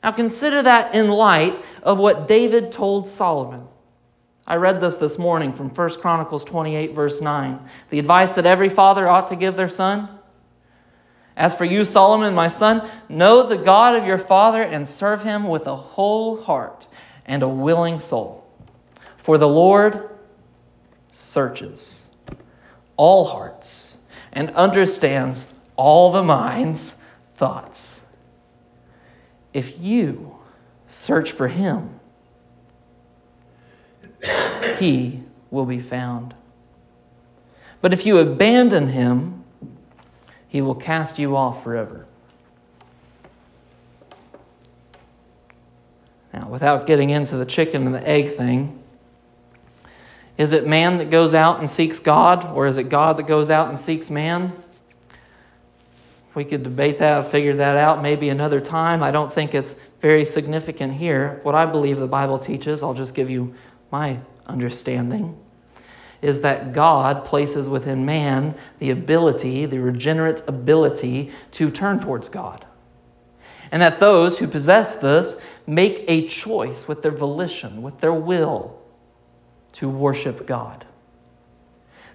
Now 0.04 0.12
consider 0.12 0.62
that 0.62 0.94
in 0.94 1.10
light 1.10 1.66
of 1.82 1.98
what 1.98 2.28
David 2.28 2.72
told 2.72 3.08
Solomon. 3.08 3.68
I 4.46 4.58
read 4.58 4.80
this 4.80 4.98
this 4.98 5.18
morning 5.18 5.52
from 5.52 5.72
1 5.72 5.90
Chronicles 6.00 6.44
28, 6.44 6.94
verse 6.94 7.22
9. 7.22 7.60
The 7.90 7.98
advice 7.98 8.34
that 8.34 8.46
every 8.46 8.70
father 8.70 9.10
ought 9.10 9.30
to 9.30 9.36
give 9.36 9.56
their 9.56 9.68
son 9.68 10.10
as 11.36 11.56
for 11.56 11.66
you, 11.66 11.84
Solomon, 11.84 12.36
my 12.36 12.48
son, 12.48 12.88
know 13.10 13.44
the 13.44 13.58
God 13.58 13.96
of 13.96 14.06
your 14.06 14.20
father 14.20 14.62
and 14.62 14.88
serve 14.88 15.24
him 15.24 15.48
with 15.48 15.66
a 15.66 15.76
whole 15.76 16.42
heart 16.42 16.88
and 17.26 17.42
a 17.42 17.48
willing 17.48 18.00
soul. 18.00 18.48
For 19.18 19.38
the 19.38 19.48
Lord 19.48 20.10
searches 21.12 22.12
all 22.98 23.26
hearts 23.26 23.98
and 24.32 24.52
understands 24.52 25.48
all 25.76 26.12
the 26.12 26.24
mind's 26.24 26.96
thoughts. 27.34 28.04
If 29.54 29.80
you 29.80 30.38
search 30.88 31.32
for 31.32 31.48
him, 31.48 32.00
he 34.78 35.24
will 35.50 35.66
be 35.66 35.80
found. 35.80 36.34
But 37.82 37.94
if 37.94 38.06
you 38.06 38.18
abandon 38.18 38.90
him, 38.90 39.43
he 40.54 40.62
will 40.62 40.76
cast 40.76 41.18
you 41.18 41.36
off 41.36 41.64
forever. 41.64 42.06
Now, 46.32 46.48
without 46.48 46.86
getting 46.86 47.10
into 47.10 47.38
the 47.38 47.46
chicken 47.46 47.88
and 47.88 47.96
the 47.96 48.08
egg 48.08 48.30
thing, 48.30 48.82
is 50.38 50.54
it 50.54 50.68
man 50.68 51.00
that 51.00 51.10
goes 51.10 51.34
out 51.34 51.58
and 51.58 51.68
seeks 51.68 52.00
God, 52.00 52.46
or 52.56 52.68
is 52.68 52.78
it 52.78 52.84
God 52.84 53.18
that 53.18 53.24
goes 53.24 53.50
out 53.50 53.68
and 53.70 53.80
seeks 53.80 54.12
man? 54.12 54.54
We 56.36 56.44
could 56.46 56.62
debate 56.62 57.00
that, 57.00 57.32
figure 57.32 57.56
that 57.56 57.76
out 57.76 58.04
maybe 58.04 58.30
another 58.30 58.62
time. 58.62 59.02
I 59.02 59.10
don't 59.10 59.34
think 59.34 59.56
it's 59.56 59.76
very 60.02 60.24
significant 60.24 60.94
here. 60.94 61.40
What 61.42 61.56
I 61.56 61.66
believe 61.66 61.98
the 61.98 62.06
Bible 62.06 62.38
teaches, 62.38 62.84
I'll 62.84 62.94
just 62.94 63.16
give 63.16 63.32
you 63.32 63.56
my 63.92 64.20
understanding, 64.46 65.36
is 66.24 66.42
that 66.42 66.74
God 66.74 67.26
places 67.26 67.68
within 67.68 68.06
man 68.06 68.56
the 68.80 68.90
ability, 68.90 69.66
the 69.66 69.80
regenerate 69.80 70.42
ability 70.48 71.32
to 71.52 71.70
turn 71.70 72.00
towards 72.00 72.30
God. 72.30 72.66
And 73.72 73.82
that 73.82 74.00
those 74.00 74.38
who 74.38 74.48
possess 74.48 74.96
this 74.96 75.38
make 75.66 76.06
a 76.08 76.28
choice 76.28 76.88
with 76.88 77.02
their 77.02 77.12
volition, 77.12 77.82
with 77.82 78.00
their 78.00 78.14
will, 78.14 78.80
to 79.74 79.90
worship 79.90 80.46
God. 80.46 80.86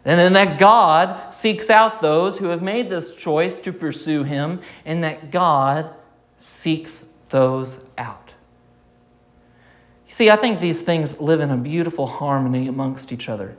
And 0.05 0.19
then 0.19 0.33
that 0.35 0.59
God 0.59 1.35
seeks 1.35 1.69
out 1.69 2.01
those 2.01 2.39
who 2.39 2.47
have 2.47 2.63
made 2.63 2.89
this 2.89 3.13
choice 3.13 3.61
to 3.61 3.73
pursue 3.73 4.23
Him, 4.23 4.61
and 4.85 5.05
that 5.05 5.31
God 5.31 5.95
seeks 6.39 7.05
those 7.29 7.85
out. 7.99 8.33
You 10.07 10.15
see, 10.15 10.31
I 10.31 10.37
think 10.37 10.61
these 10.61 10.81
things 10.81 11.21
live 11.21 11.41
in 11.41 11.51
a 11.51 11.57
beautiful 11.57 12.07
harmony 12.07 12.69
amongst 12.69 13.13
each 13.13 13.29
other. 13.29 13.57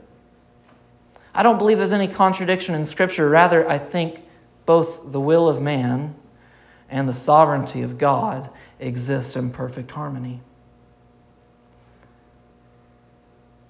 I 1.34 1.42
don't 1.42 1.58
believe 1.58 1.78
there's 1.78 1.92
any 1.92 2.08
contradiction 2.08 2.74
in 2.74 2.84
Scripture. 2.84 3.28
Rather, 3.28 3.68
I 3.68 3.78
think 3.78 4.22
both 4.66 5.12
the 5.12 5.20
will 5.20 5.48
of 5.48 5.62
man 5.62 6.14
and 6.88 7.08
the 7.08 7.14
sovereignty 7.14 7.82
of 7.82 7.98
God 7.98 8.50
exist 8.78 9.36
in 9.36 9.50
perfect 9.50 9.90
harmony. 9.92 10.40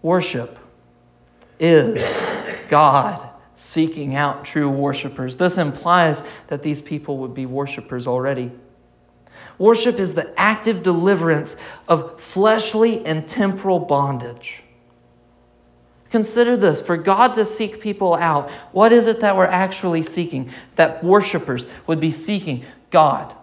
Worship 0.02 0.58
is 1.58 2.26
God 2.68 3.28
seeking 3.54 4.14
out 4.14 4.46
true 4.46 4.70
worshipers. 4.70 5.36
This 5.36 5.58
implies 5.58 6.22
that 6.46 6.62
these 6.62 6.80
people 6.80 7.18
would 7.18 7.34
be 7.34 7.44
worshipers 7.44 8.06
already. 8.06 8.50
Worship 9.58 9.98
is 9.98 10.14
the 10.14 10.32
active 10.40 10.82
deliverance 10.82 11.56
of 11.86 12.18
fleshly 12.18 13.04
and 13.04 13.28
temporal 13.28 13.78
bondage. 13.78 14.62
Consider 16.10 16.56
this 16.56 16.80
for 16.80 16.96
God 16.96 17.34
to 17.34 17.44
seek 17.44 17.80
people 17.80 18.14
out, 18.14 18.50
what 18.72 18.92
is 18.92 19.06
it 19.06 19.20
that 19.20 19.36
we're 19.36 19.44
actually 19.44 20.02
seeking? 20.02 20.50
That 20.74 21.04
worshipers 21.04 21.66
would 21.86 22.00
be 22.00 22.10
seeking 22.10 22.64
God. 22.90 23.34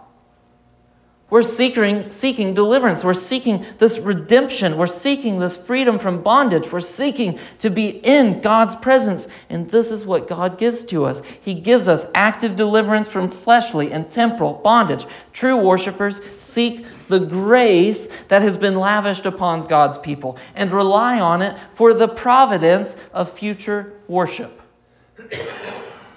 We're 1.30 1.42
seeking, 1.42 2.10
seeking 2.10 2.54
deliverance. 2.54 3.04
We're 3.04 3.12
seeking 3.12 3.64
this 3.76 3.98
redemption. 3.98 4.78
We're 4.78 4.86
seeking 4.86 5.38
this 5.38 5.58
freedom 5.58 5.98
from 5.98 6.22
bondage. 6.22 6.72
We're 6.72 6.80
seeking 6.80 7.38
to 7.58 7.68
be 7.68 7.88
in 7.88 8.40
God's 8.40 8.74
presence. 8.74 9.28
And 9.50 9.66
this 9.66 9.90
is 9.90 10.06
what 10.06 10.26
God 10.26 10.56
gives 10.56 10.84
to 10.84 11.04
us. 11.04 11.20
He 11.42 11.52
gives 11.52 11.86
us 11.86 12.06
active 12.14 12.56
deliverance 12.56 13.08
from 13.08 13.28
fleshly 13.28 13.92
and 13.92 14.10
temporal 14.10 14.54
bondage. 14.54 15.04
True 15.34 15.62
worshipers 15.62 16.22
seek 16.38 16.86
the 17.08 17.18
grace 17.18 18.06
that 18.28 18.42
has 18.42 18.56
been 18.56 18.76
lavished 18.76 19.26
upon 19.26 19.62
God's 19.62 19.98
people 19.98 20.38
and 20.54 20.70
rely 20.70 21.18
on 21.20 21.42
it 21.42 21.58
for 21.72 21.92
the 21.92 22.08
providence 22.08 22.94
of 23.12 23.30
future 23.30 23.94
worship. 24.06 24.60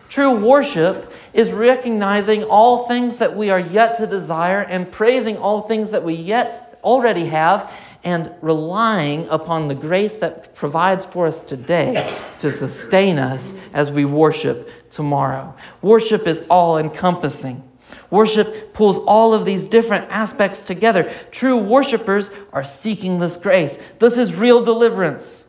True 0.10 0.36
worship 0.36 1.12
is 1.34 1.54
recognizing 1.54 2.44
all 2.44 2.86
things 2.88 3.18
that 3.18 3.36
we 3.36 3.50
are 3.50 3.60
yet 3.60 3.98
to 3.98 4.08
desire 4.08 4.60
and 4.60 4.92
praising 4.92 5.38
all 5.38 5.62
things 5.62 5.92
that 5.92 6.04
we 6.04 6.14
yet 6.14 6.80
already 6.84 7.28
have 7.28 7.72
and 8.04 8.34
relying 8.42 9.28
upon 9.30 9.68
the 9.68 9.76
grace 9.76 10.18
that 10.18 10.56
provides 10.56 11.06
for 11.06 11.28
us 11.28 11.40
today 11.40 12.14
to 12.40 12.52
sustain 12.52 13.20
us 13.20 13.54
as 13.74 13.92
we 13.92 14.04
worship 14.04 14.70
tomorrow. 14.90 15.56
Worship 15.82 16.28
is 16.28 16.44
all 16.50 16.78
encompassing. 16.78 17.64
Worship 18.10 18.74
pulls 18.74 18.98
all 19.00 19.34
of 19.34 19.46
these 19.46 19.68
different 19.68 20.10
aspects 20.10 20.60
together. 20.60 21.12
True 21.32 21.58
worshipers 21.58 22.32
are 22.54 22.64
seeking 22.64 23.20
this 23.20 23.38
grace. 23.38 23.78
This 24.00 24.18
is 24.18 24.36
real 24.36 24.64
deliverance. 24.64 25.48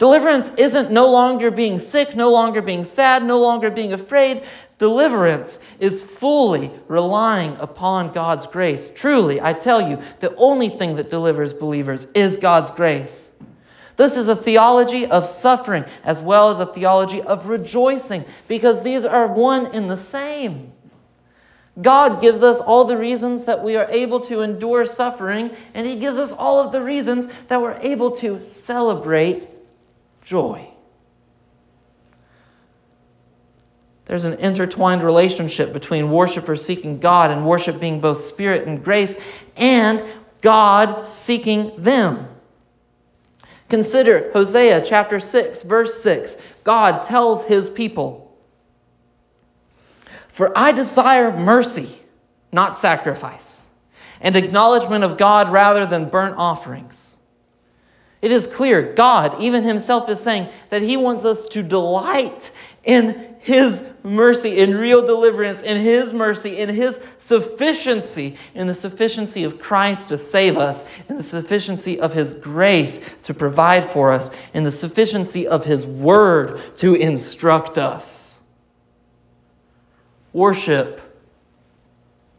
Deliverance 0.00 0.50
isn't 0.56 0.90
no 0.90 1.10
longer 1.10 1.50
being 1.50 1.78
sick, 1.78 2.16
no 2.16 2.32
longer 2.32 2.62
being 2.62 2.84
sad, 2.84 3.22
no 3.22 3.38
longer 3.38 3.70
being 3.70 3.92
afraid. 3.92 4.42
Deliverance 4.78 5.58
is 5.78 6.00
fully 6.00 6.70
relying 6.88 7.54
upon 7.58 8.14
God's 8.14 8.46
grace. 8.46 8.90
Truly, 8.90 9.42
I 9.42 9.52
tell 9.52 9.86
you, 9.86 10.00
the 10.20 10.34
only 10.36 10.70
thing 10.70 10.96
that 10.96 11.10
delivers 11.10 11.52
believers 11.52 12.06
is 12.14 12.38
God's 12.38 12.70
grace. 12.70 13.32
This 13.96 14.16
is 14.16 14.28
a 14.28 14.34
theology 14.34 15.04
of 15.04 15.26
suffering 15.26 15.84
as 16.02 16.22
well 16.22 16.48
as 16.48 16.58
a 16.58 16.64
theology 16.64 17.20
of 17.20 17.48
rejoicing 17.48 18.24
because 18.48 18.82
these 18.82 19.04
are 19.04 19.26
one 19.26 19.66
in 19.74 19.88
the 19.88 19.98
same. 19.98 20.72
God 21.80 22.20
gives 22.20 22.42
us 22.42 22.60
all 22.60 22.84
the 22.84 22.96
reasons 22.96 23.44
that 23.44 23.62
we 23.62 23.76
are 23.76 23.86
able 23.90 24.20
to 24.22 24.40
endure 24.40 24.84
suffering, 24.84 25.50
and 25.74 25.86
He 25.86 25.96
gives 25.96 26.18
us 26.18 26.32
all 26.32 26.58
of 26.58 26.72
the 26.72 26.82
reasons 26.82 27.28
that 27.48 27.60
we're 27.60 27.78
able 27.80 28.10
to 28.12 28.40
celebrate 28.40 29.44
joy. 30.22 30.66
There's 34.06 34.24
an 34.24 34.34
intertwined 34.34 35.04
relationship 35.04 35.72
between 35.72 36.10
worshipers 36.10 36.64
seeking 36.64 36.98
God 36.98 37.30
and 37.30 37.46
worship 37.46 37.78
being 37.78 38.00
both 38.00 38.22
spirit 38.22 38.66
and 38.66 38.82
grace, 38.82 39.16
and 39.56 40.02
God 40.40 41.06
seeking 41.06 41.72
them. 41.78 42.26
Consider 43.68 44.32
Hosea 44.32 44.84
chapter 44.84 45.20
6, 45.20 45.62
verse 45.62 46.02
6. 46.02 46.36
God 46.64 47.04
tells 47.04 47.44
his 47.44 47.70
people, 47.70 48.29
For 50.32 50.56
I 50.56 50.72
desire 50.72 51.36
mercy, 51.36 52.02
not 52.52 52.76
sacrifice, 52.76 53.68
and 54.20 54.36
acknowledgement 54.36 55.04
of 55.04 55.18
God 55.18 55.50
rather 55.50 55.86
than 55.86 56.08
burnt 56.08 56.36
offerings. 56.38 57.18
It 58.22 58.30
is 58.30 58.46
clear, 58.46 58.92
God, 58.92 59.40
even 59.40 59.64
Himself, 59.64 60.08
is 60.08 60.20
saying 60.20 60.48
that 60.68 60.82
He 60.82 60.96
wants 60.96 61.24
us 61.24 61.44
to 61.46 61.62
delight 61.62 62.52
in 62.84 63.36
His 63.38 63.82
mercy, 64.02 64.58
in 64.58 64.76
real 64.76 65.04
deliverance, 65.04 65.62
in 65.62 65.80
His 65.80 66.12
mercy, 66.12 66.58
in 66.58 66.68
His 66.68 67.00
sufficiency, 67.18 68.36
in 68.54 68.66
the 68.66 68.74
sufficiency 68.74 69.42
of 69.44 69.58
Christ 69.58 70.10
to 70.10 70.18
save 70.18 70.58
us, 70.58 70.84
in 71.08 71.16
the 71.16 71.22
sufficiency 71.22 71.98
of 71.98 72.12
His 72.12 72.34
grace 72.34 73.00
to 73.22 73.32
provide 73.32 73.84
for 73.84 74.12
us, 74.12 74.30
in 74.52 74.64
the 74.64 74.70
sufficiency 74.70 75.48
of 75.48 75.64
His 75.64 75.86
Word 75.86 76.60
to 76.76 76.94
instruct 76.94 77.78
us. 77.78 78.39
Worship, 80.32 81.00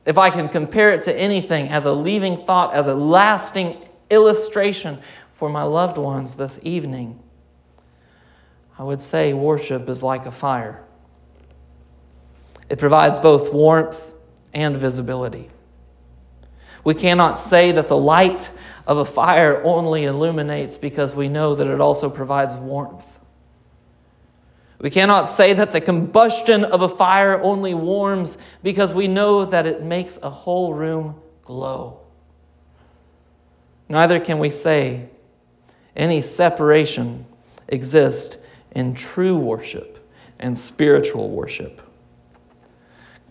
if 0.06 0.18
I 0.18 0.30
can 0.30 0.50
compare 0.50 0.92
it 0.92 1.04
to 1.04 1.16
anything, 1.16 1.70
as 1.70 1.86
a 1.86 1.94
leaving 1.94 2.46
thought, 2.46 2.74
as 2.74 2.88
a 2.88 2.96
lasting 2.96 3.78
illustration 4.10 5.00
for 5.34 5.50
my 5.50 5.64
loved 5.64 5.98
ones 5.98 6.36
this 6.36 6.60
evening, 6.64 7.22
I 8.78 8.84
would 8.84 9.02
say 9.02 9.34
worship 9.34 9.90
is 9.90 10.02
like 10.02 10.26
a 10.26 10.32
fire. 10.32 10.84
It 12.70 12.80
provides 12.80 13.20
both 13.20 13.54
warmth 13.54 14.14
and 14.54 14.76
visibility. 14.78 15.50
We 16.84 16.96
cannot 16.96 17.40
say 17.40 17.72
that 17.74 17.88
the 17.90 17.98
light 17.98 18.50
of 18.88 18.98
a 18.98 19.06
fire 19.06 19.62
only 19.64 20.06
illuminates 20.06 20.78
because 20.78 21.14
we 21.14 21.30
know 21.30 21.54
that 21.54 21.68
it 21.68 21.80
also 21.80 22.10
provides 22.10 22.56
warmth. 22.56 23.11
We 24.82 24.90
cannot 24.90 25.30
say 25.30 25.54
that 25.54 25.72
the 25.72 25.80
combustion 25.80 26.66
of 26.66 26.82
a 26.82 26.90
fire 26.90 27.40
only 27.40 27.76
warms 27.76 28.40
because 28.64 28.96
we 28.96 29.08
know 29.08 29.46
that 29.46 29.68
it 29.68 29.84
makes 29.84 30.18
a 30.24 30.30
whole 30.32 30.74
room 30.74 31.22
glow. 31.46 32.00
Neither 33.88 34.20
can 34.20 34.40
we 34.40 34.50
say 34.50 35.10
any 35.96 36.20
separation 36.20 37.26
exists 37.68 38.38
in 38.72 38.96
true 38.96 39.38
worship 39.38 40.04
and 40.40 40.58
spiritual 40.58 41.30
worship. 41.30 41.80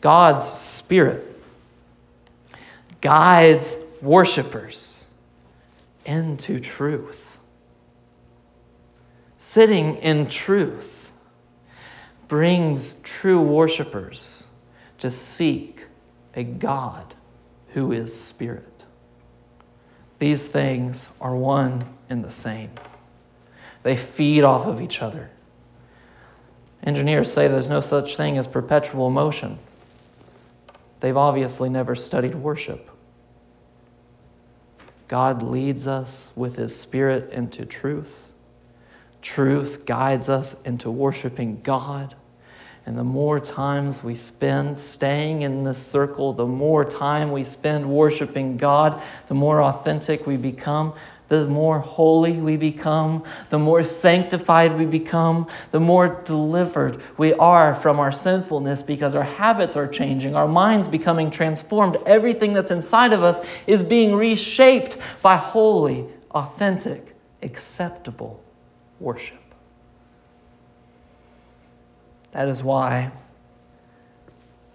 God's 0.01 0.45
Spirit 0.45 1.27
guides 3.01 3.77
worshipers 4.01 5.09
into 6.05 6.61
truth. 6.61 7.39
Sitting 9.39 9.97
in 9.97 10.29
truth 10.29 10.90
brings 12.31 12.95
true 13.03 13.43
worshipers 13.43 14.47
to 14.99 15.11
seek 15.11 15.83
a 16.33 16.45
God 16.45 17.17
who 17.71 17.91
is 17.91 18.19
Spirit. 18.19 18.85
These 20.21 20.47
things 20.47 21.09
are 21.21 21.35
one 21.35 21.85
and 22.09 22.25
the 22.25 22.31
same. 22.31 22.71
They 23.83 23.97
feed 23.97 24.45
off 24.45 24.65
of 24.65 24.81
each 24.81 25.03
other. 25.03 25.29
Engineers 26.85 27.33
say 27.33 27.49
there's 27.49 27.69
no 27.69 27.81
such 27.81 28.15
thing 28.15 28.39
as 28.39 28.47
perpetual 28.47 29.11
motion. 29.11 29.59
They've 31.01 31.17
obviously 31.17 31.69
never 31.69 31.97
studied 31.97 32.37
worship. 32.37 32.93
God 35.09 35.43
leads 35.43 35.89
us 35.89 36.31
with 36.37 36.55
His 36.55 36.79
Spirit 36.79 37.33
into 37.33 37.67
truth. 37.67 38.31
Truth 39.21 39.85
guides 39.85 40.29
us 40.29 40.55
into 40.63 40.93
worshiping 40.93 41.61
God. 41.63 42.15
And 42.91 42.99
the 42.99 43.05
more 43.05 43.39
times 43.39 44.03
we 44.03 44.17
spend 44.17 44.77
staying 44.81 45.43
in 45.43 45.63
this 45.63 45.79
circle, 45.79 46.33
the 46.33 46.45
more 46.45 46.85
time 46.85 47.31
we 47.31 47.45
spend 47.45 47.89
worshiping 47.89 48.57
God, 48.57 49.01
the 49.29 49.35
more 49.37 49.63
authentic 49.63 50.27
we 50.27 50.37
become, 50.37 50.95
the 51.29 51.47
more 51.47 51.79
holy 51.79 52.33
we 52.33 52.57
become, 52.57 53.23
the 53.51 53.61
more 53.61 53.85
sanctified 53.85 54.77
we 54.77 54.87
become, 54.87 55.47
the 55.71 55.79
more 55.79 56.21
delivered 56.25 57.01
we 57.17 57.33
are 57.35 57.77
from 57.77 58.01
our 58.01 58.11
sinfulness 58.11 58.83
because 58.83 59.15
our 59.15 59.23
habits 59.23 59.77
are 59.77 59.87
changing, 59.87 60.35
our 60.35 60.49
minds 60.49 60.89
becoming 60.89 61.31
transformed. 61.31 61.97
Everything 62.07 62.55
that's 62.55 62.73
inside 62.73 63.13
of 63.13 63.23
us 63.23 63.41
is 63.69 63.85
being 63.85 64.17
reshaped 64.17 64.97
by 65.23 65.37
holy, 65.37 66.07
authentic, 66.33 67.15
acceptable 67.41 68.43
worship. 68.99 69.40
That 72.33 72.49
is 72.49 72.63
why 72.63 73.11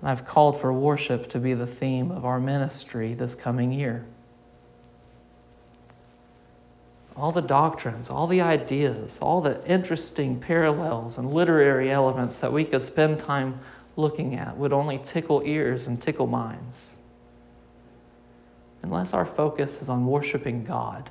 I've 0.03 0.25
called 0.25 0.59
for 0.59 0.71
worship 0.71 1.29
to 1.29 1.39
be 1.39 1.53
the 1.53 1.67
theme 1.67 2.11
of 2.11 2.25
our 2.25 2.39
ministry 2.39 3.13
this 3.13 3.33
coming 3.33 3.71
year. 3.71 4.05
All 7.15 7.31
the 7.31 7.41
doctrines, 7.41 8.09
all 8.09 8.27
the 8.27 8.41
ideas, 8.41 9.19
all 9.21 9.39
the 9.39 9.65
interesting 9.65 10.39
parallels 10.39 11.17
and 11.17 11.33
literary 11.33 11.89
elements 11.89 12.39
that 12.39 12.51
we 12.51 12.65
could 12.65 12.83
spend 12.83 13.19
time 13.19 13.59
looking 13.95 14.35
at 14.35 14.57
would 14.57 14.73
only 14.73 14.97
tickle 14.97 15.41
ears 15.45 15.87
and 15.87 16.01
tickle 16.01 16.27
minds. 16.27 16.97
Unless 18.83 19.13
our 19.13 19.25
focus 19.25 19.81
is 19.81 19.87
on 19.87 20.05
worshiping 20.05 20.65
God, 20.65 21.09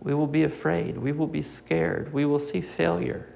we 0.00 0.14
will 0.14 0.26
be 0.26 0.42
afraid, 0.42 0.98
we 0.98 1.12
will 1.12 1.26
be 1.26 1.42
scared, 1.42 2.12
we 2.12 2.24
will 2.24 2.38
see 2.38 2.60
failure. 2.60 3.26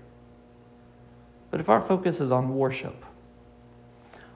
But 1.53 1.61
if 1.61 1.69
our 1.69 1.83
focus 1.83 2.21
is 2.21 2.33
on 2.33 2.57
worship, 2.57 3.05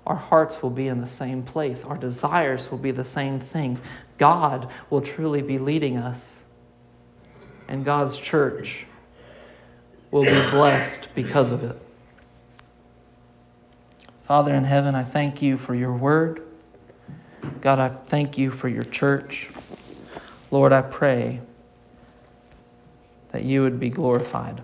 our 0.06 0.14
hearts 0.14 0.62
will 0.62 0.70
be 0.70 0.86
in 0.86 1.00
the 1.00 1.08
same 1.08 1.42
place. 1.42 1.82
Our 1.82 1.96
desires 1.96 2.70
will 2.70 2.78
be 2.78 2.90
the 2.90 3.04
same 3.04 3.40
thing. 3.40 3.80
God 4.18 4.70
will 4.90 5.00
truly 5.00 5.40
be 5.40 5.58
leading 5.58 5.96
us. 5.96 6.44
And 7.68 7.84
God's 7.84 8.18
church 8.18 8.86
will 10.10 10.24
be 10.24 10.50
blessed 10.50 11.08
because 11.14 11.52
of 11.52 11.64
it. 11.64 11.80
Father 14.24 14.54
in 14.54 14.64
heaven, 14.64 14.94
I 14.94 15.02
thank 15.02 15.40
you 15.40 15.56
for 15.56 15.74
your 15.74 15.94
word. 15.94 16.42
God, 17.62 17.78
I 17.78 17.88
thank 17.88 18.36
you 18.36 18.50
for 18.50 18.68
your 18.68 18.84
church. 18.84 19.50
Lord, 20.50 20.72
I 20.72 20.82
pray 20.82 21.40
that 23.30 23.42
you 23.44 23.62
would 23.62 23.80
be 23.80 23.88
glorified. 23.88 24.62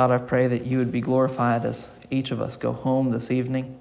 God, 0.00 0.10
I 0.10 0.16
pray 0.16 0.46
that 0.46 0.64
you 0.64 0.78
would 0.78 0.90
be 0.90 1.02
glorified 1.02 1.66
as 1.66 1.86
each 2.10 2.30
of 2.30 2.40
us 2.40 2.56
go 2.56 2.72
home 2.72 3.10
this 3.10 3.30
evening, 3.30 3.78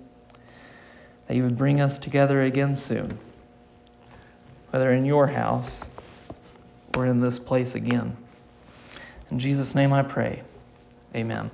that 1.27 1.37
you 1.37 1.43
would 1.43 1.57
bring 1.57 1.79
us 1.79 1.97
together 1.97 2.41
again 2.41 2.75
soon, 2.75 3.17
whether 4.71 4.91
in 4.91 5.05
your 5.05 5.27
house 5.27 5.89
or 6.93 7.05
in 7.05 7.21
this 7.21 7.39
place 7.39 7.73
again. 7.73 8.17
In 9.31 9.39
Jesus' 9.39 9.73
name 9.73 9.93
I 9.93 10.01
pray. 10.01 10.43
Amen. 11.15 11.51